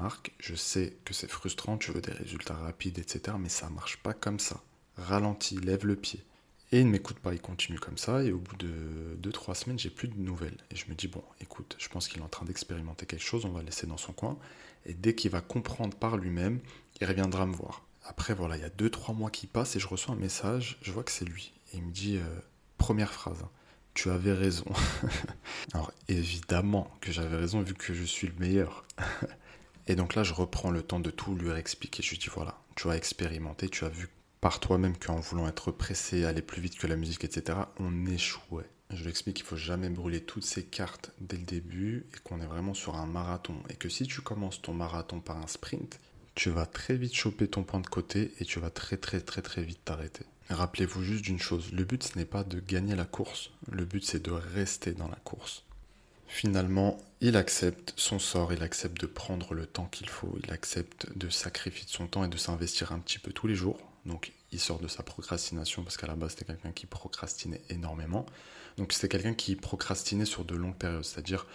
Marc, 0.00 0.32
je 0.38 0.54
sais 0.54 0.96
que 1.04 1.14
c'est 1.14 1.30
frustrant, 1.30 1.78
tu 1.78 1.90
veux 1.90 2.00
des 2.00 2.12
résultats 2.12 2.54
rapides, 2.54 2.98
etc. 2.98 3.36
Mais 3.40 3.48
ça 3.48 3.70
marche 3.70 3.96
pas 3.98 4.12
comme 4.12 4.38
ça. 4.38 4.62
Ralentis, 4.96 5.56
lève 5.56 5.86
le 5.86 5.96
pied. 5.96 6.22
Et 6.72 6.80
il 6.80 6.86
ne 6.86 6.90
m'écoute 6.90 7.18
pas, 7.18 7.32
il 7.32 7.40
continue 7.40 7.78
comme 7.78 7.96
ça. 7.96 8.22
Et 8.22 8.32
au 8.32 8.38
bout 8.38 8.56
de 8.56 9.18
2-3 9.22 9.54
semaines, 9.54 9.78
j'ai 9.78 9.90
plus 9.90 10.08
de 10.08 10.18
nouvelles. 10.18 10.58
Et 10.70 10.76
je 10.76 10.88
me 10.88 10.94
dis, 10.94 11.08
bon, 11.08 11.22
écoute, 11.40 11.76
je 11.78 11.88
pense 11.88 12.08
qu'il 12.08 12.20
est 12.20 12.24
en 12.24 12.28
train 12.28 12.44
d'expérimenter 12.44 13.06
quelque 13.06 13.24
chose, 13.24 13.44
on 13.44 13.50
va 13.50 13.62
laisser 13.62 13.86
dans 13.86 13.96
son 13.96 14.12
coin. 14.12 14.38
Et 14.84 14.94
dès 14.94 15.14
qu'il 15.14 15.30
va 15.30 15.40
comprendre 15.40 15.96
par 15.96 16.16
lui-même, 16.16 16.60
il 17.00 17.06
reviendra 17.06 17.46
me 17.46 17.54
voir. 17.54 17.82
Après, 18.04 18.34
voilà, 18.34 18.56
il 18.56 18.62
y 18.62 18.64
a 18.64 18.68
2-3 18.68 19.16
mois 19.16 19.30
qui 19.30 19.46
passent 19.46 19.76
et 19.76 19.80
je 19.80 19.88
reçois 19.88 20.14
un 20.14 20.18
message, 20.18 20.78
je 20.82 20.92
vois 20.92 21.04
que 21.04 21.12
c'est 21.12 21.24
lui. 21.24 21.52
Et 21.72 21.78
il 21.78 21.84
me 21.84 21.90
dit, 21.90 22.18
euh, 22.18 22.40
première 22.78 23.12
phrase, 23.12 23.42
hein, 23.42 23.50
tu 23.94 24.10
avais 24.10 24.32
raison. 24.32 24.66
Alors 25.72 25.90
évidemment 26.08 26.90
que 27.00 27.10
j'avais 27.10 27.36
raison 27.36 27.62
vu 27.62 27.74
que 27.74 27.94
je 27.94 28.04
suis 28.04 28.28
le 28.28 28.34
meilleur. 28.38 28.84
Et 29.86 29.94
donc 29.94 30.14
là, 30.14 30.22
je 30.22 30.34
reprends 30.34 30.70
le 30.70 30.82
temps 30.82 31.00
de 31.00 31.10
tout 31.10 31.34
lui 31.34 31.50
expliquer. 31.50 32.02
Je 32.02 32.10
lui 32.10 32.18
dis 32.18 32.28
voilà, 32.32 32.58
tu 32.74 32.90
as 32.90 32.96
expérimenté, 32.96 33.68
tu 33.68 33.84
as 33.84 33.88
vu 33.88 34.08
par 34.40 34.60
toi-même 34.60 34.96
qu'en 34.96 35.20
voulant 35.20 35.48
être 35.48 35.70
pressé, 35.70 36.24
aller 36.24 36.42
plus 36.42 36.60
vite 36.60 36.78
que 36.78 36.86
la 36.86 36.96
musique, 36.96 37.24
etc., 37.24 37.58
on 37.78 38.06
échouait. 38.06 38.68
Je 38.90 39.04
l'explique, 39.04 39.40
il 39.40 39.44
faut 39.44 39.56
jamais 39.56 39.88
brûler 39.88 40.20
toutes 40.20 40.44
ces 40.44 40.62
cartes 40.62 41.10
dès 41.20 41.36
le 41.36 41.42
début 41.42 42.06
et 42.14 42.18
qu'on 42.22 42.40
est 42.40 42.46
vraiment 42.46 42.74
sur 42.74 42.94
un 42.94 43.06
marathon. 43.06 43.56
Et 43.68 43.74
que 43.74 43.88
si 43.88 44.06
tu 44.06 44.20
commences 44.20 44.62
ton 44.62 44.74
marathon 44.74 45.20
par 45.20 45.38
un 45.38 45.48
sprint, 45.48 45.98
tu 46.36 46.50
vas 46.50 46.66
très 46.66 46.96
vite 46.96 47.14
choper 47.14 47.48
ton 47.48 47.64
point 47.64 47.80
de 47.80 47.86
côté 47.86 48.32
et 48.38 48.44
tu 48.44 48.60
vas 48.60 48.70
très 48.70 48.96
très 48.98 49.20
très 49.20 49.42
très 49.42 49.62
vite 49.62 49.80
t'arrêter. 49.84 50.24
Rappelez-vous 50.50 51.02
juste 51.02 51.24
d'une 51.24 51.40
chose, 51.40 51.72
le 51.72 51.82
but 51.82 52.04
ce 52.04 52.16
n'est 52.16 52.24
pas 52.24 52.44
de 52.44 52.60
gagner 52.60 52.94
la 52.94 53.06
course, 53.06 53.50
le 53.68 53.84
but 53.84 54.04
c'est 54.04 54.22
de 54.22 54.30
rester 54.30 54.92
dans 54.92 55.08
la 55.08 55.16
course. 55.16 55.64
Finalement, 56.26 56.98
il 57.20 57.36
accepte 57.36 57.94
son 57.96 58.18
sort, 58.18 58.52
il 58.52 58.62
accepte 58.62 59.00
de 59.00 59.06
prendre 59.06 59.54
le 59.54 59.66
temps 59.66 59.86
qu'il 59.86 60.08
faut, 60.08 60.36
il 60.42 60.52
accepte 60.52 61.06
de 61.16 61.28
sacrifier 61.28 61.86
son 61.88 62.06
temps 62.06 62.24
et 62.24 62.28
de 62.28 62.36
s'investir 62.36 62.92
un 62.92 62.98
petit 62.98 63.18
peu 63.18 63.32
tous 63.32 63.46
les 63.46 63.54
jours. 63.54 63.78
Donc 64.04 64.32
il 64.52 64.60
sort 64.60 64.78
de 64.78 64.88
sa 64.88 65.02
procrastination 65.02 65.82
parce 65.82 65.96
qu'à 65.96 66.06
la 66.06 66.14
base 66.14 66.30
c'était 66.30 66.44
quelqu'un 66.44 66.72
qui 66.72 66.86
procrastinait 66.86 67.62
énormément. 67.70 68.26
Donc 68.76 68.92
c'était 68.92 69.08
quelqu'un 69.08 69.34
qui 69.34 69.56
procrastinait 69.56 70.24
sur 70.24 70.44
de 70.44 70.54
longues 70.54 70.76
périodes, 70.76 71.04
c'est-à-dire 71.04 71.46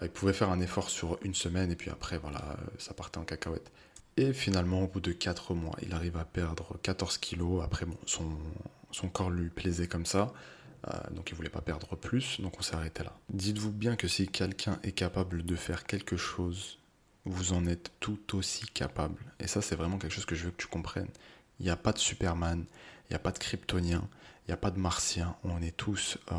euh, 0.00 0.06
il 0.06 0.10
pouvait 0.10 0.32
faire 0.32 0.50
un 0.50 0.60
effort 0.60 0.90
sur 0.90 1.18
une 1.22 1.34
semaine 1.34 1.70
et 1.70 1.76
puis 1.76 1.90
après 1.90 2.18
voilà, 2.18 2.38
euh, 2.38 2.64
ça 2.78 2.94
partait 2.94 3.18
en 3.18 3.24
cacahuète. 3.24 3.70
Et 4.16 4.32
finalement, 4.32 4.82
au 4.82 4.86
bout 4.86 5.00
de 5.00 5.12
4 5.12 5.54
mois, 5.54 5.76
il 5.82 5.92
arrive 5.94 6.16
à 6.16 6.24
perdre 6.24 6.76
14 6.82 7.18
kilos. 7.18 7.62
Après, 7.64 7.86
bon, 7.86 7.96
son, 8.06 8.28
son 8.90 9.08
corps 9.08 9.30
lui 9.30 9.48
plaisait 9.48 9.86
comme 9.86 10.04
ça. 10.04 10.32
Euh, 10.88 11.10
donc 11.10 11.30
il 11.30 11.34
voulait 11.34 11.50
pas 11.50 11.60
perdre 11.60 11.96
plus, 11.96 12.40
donc 12.40 12.58
on 12.58 12.62
s'est 12.62 12.74
arrêté 12.74 13.02
là. 13.04 13.14
Dites-vous 13.30 13.72
bien 13.72 13.96
que 13.96 14.08
si 14.08 14.28
quelqu'un 14.28 14.78
est 14.82 14.92
capable 14.92 15.44
de 15.44 15.56
faire 15.56 15.84
quelque 15.84 16.16
chose, 16.16 16.78
vous 17.24 17.52
en 17.52 17.66
êtes 17.66 17.92
tout 18.00 18.36
aussi 18.36 18.66
capable. 18.66 19.22
Et 19.40 19.46
ça, 19.46 19.60
c'est 19.60 19.76
vraiment 19.76 19.98
quelque 19.98 20.14
chose 20.14 20.24
que 20.24 20.34
je 20.34 20.44
veux 20.44 20.50
que 20.50 20.62
tu 20.62 20.68
comprennes. 20.68 21.10
Il 21.58 21.64
n'y 21.64 21.70
a 21.70 21.76
pas 21.76 21.92
de 21.92 21.98
Superman, 21.98 22.64
il 23.08 23.12
n'y 23.12 23.16
a 23.16 23.18
pas 23.18 23.32
de 23.32 23.38
Kryptonien, 23.38 24.08
il 24.46 24.50
n'y 24.50 24.54
a 24.54 24.56
pas 24.56 24.70
de 24.70 24.78
Martien. 24.78 25.36
On 25.44 25.60
est 25.60 25.76
tous 25.76 26.18
euh, 26.32 26.36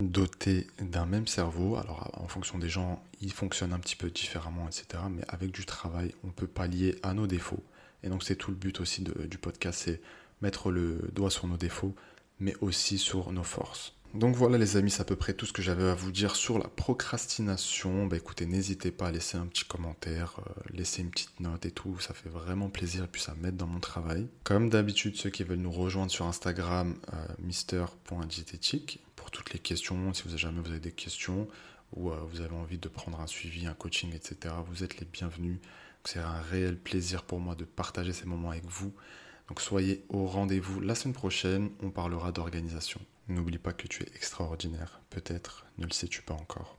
dotés 0.00 0.66
d'un 0.80 1.06
même 1.06 1.28
cerveau. 1.28 1.76
Alors, 1.76 2.10
en 2.20 2.26
fonction 2.26 2.58
des 2.58 2.68
gens, 2.68 3.02
il 3.20 3.32
fonctionne 3.32 3.72
un 3.72 3.78
petit 3.78 3.96
peu 3.96 4.10
différemment, 4.10 4.66
etc. 4.66 5.04
Mais 5.10 5.22
avec 5.28 5.52
du 5.52 5.64
travail, 5.64 6.12
on 6.24 6.30
peut 6.30 6.48
pallier 6.48 6.96
à 7.04 7.14
nos 7.14 7.28
défauts. 7.28 7.62
Et 8.02 8.08
donc, 8.08 8.24
c'est 8.24 8.36
tout 8.36 8.50
le 8.50 8.56
but 8.56 8.80
aussi 8.80 9.02
du 9.02 9.38
podcast, 9.38 9.82
c'est 9.84 10.00
mettre 10.42 10.70
le 10.70 11.08
doigt 11.12 11.30
sur 11.30 11.46
nos 11.46 11.56
défauts, 11.56 11.94
mais 12.38 12.54
aussi 12.60 12.98
sur 12.98 13.32
nos 13.32 13.42
forces. 13.42 13.96
Donc 14.14 14.34
voilà 14.34 14.56
les 14.56 14.78
amis, 14.78 14.90
c'est 14.90 15.02
à 15.02 15.04
peu 15.04 15.16
près 15.16 15.34
tout 15.34 15.44
ce 15.44 15.52
que 15.52 15.60
j'avais 15.60 15.84
à 15.90 15.94
vous 15.94 16.10
dire 16.10 16.36
sur 16.36 16.58
la 16.58 16.68
procrastination. 16.68 18.06
Bah 18.06 18.16
écoutez, 18.16 18.46
n'hésitez 18.46 18.90
pas 18.90 19.08
à 19.08 19.10
laisser 19.10 19.36
un 19.36 19.46
petit 19.46 19.64
commentaire, 19.64 20.40
euh, 20.40 20.52
laisser 20.72 21.02
une 21.02 21.10
petite 21.10 21.38
note 21.40 21.66
et 21.66 21.70
tout, 21.70 21.98
ça 22.00 22.14
fait 22.14 22.30
vraiment 22.30 22.70
plaisir 22.70 23.04
et 23.04 23.08
puis 23.08 23.20
ça 23.20 23.34
m'aide 23.38 23.56
dans 23.56 23.66
mon 23.66 23.80
travail. 23.80 24.26
Comme 24.44 24.70
d'habitude, 24.70 25.16
ceux 25.16 25.28
qui 25.28 25.44
veulent 25.44 25.58
nous 25.58 25.70
rejoindre 25.70 26.10
sur 26.10 26.24
Instagram, 26.24 26.96
euh, 27.12 27.82
pour 29.16 29.30
toutes 29.30 29.52
les 29.52 29.58
questions, 29.58 30.14
si 30.14 30.22
vous 30.22 30.38
jamais 30.38 30.60
vous 30.60 30.70
avez 30.70 30.80
des 30.80 30.92
questions 30.92 31.46
ou 31.92 32.10
euh, 32.10 32.16
vous 32.30 32.40
avez 32.40 32.54
envie 32.54 32.78
de 32.78 32.88
prendre 32.88 33.20
un 33.20 33.26
suivi, 33.26 33.66
un 33.66 33.74
coaching, 33.74 34.14
etc., 34.14 34.54
vous 34.66 34.82
êtes 34.82 34.98
les 34.98 35.06
bienvenus. 35.06 35.58
C'est 36.04 36.20
un 36.20 36.40
réel 36.40 36.78
plaisir 36.78 37.22
pour 37.22 37.40
moi 37.40 37.54
de 37.54 37.64
partager 37.64 38.14
ces 38.14 38.24
moments 38.24 38.50
avec 38.50 38.64
vous. 38.64 38.94
Donc 39.48 39.60
soyez 39.60 40.04
au 40.08 40.26
rendez-vous 40.26 40.80
la 40.80 40.94
semaine 40.94 41.14
prochaine, 41.14 41.70
on 41.82 41.90
parlera 41.90 42.32
d'organisation. 42.32 43.00
N'oublie 43.28 43.58
pas 43.58 43.72
que 43.72 43.86
tu 43.86 44.02
es 44.02 44.14
extraordinaire, 44.14 45.00
peut-être 45.10 45.66
ne 45.78 45.86
le 45.86 45.92
sais-tu 45.92 46.22
pas 46.22 46.34
encore. 46.34 46.75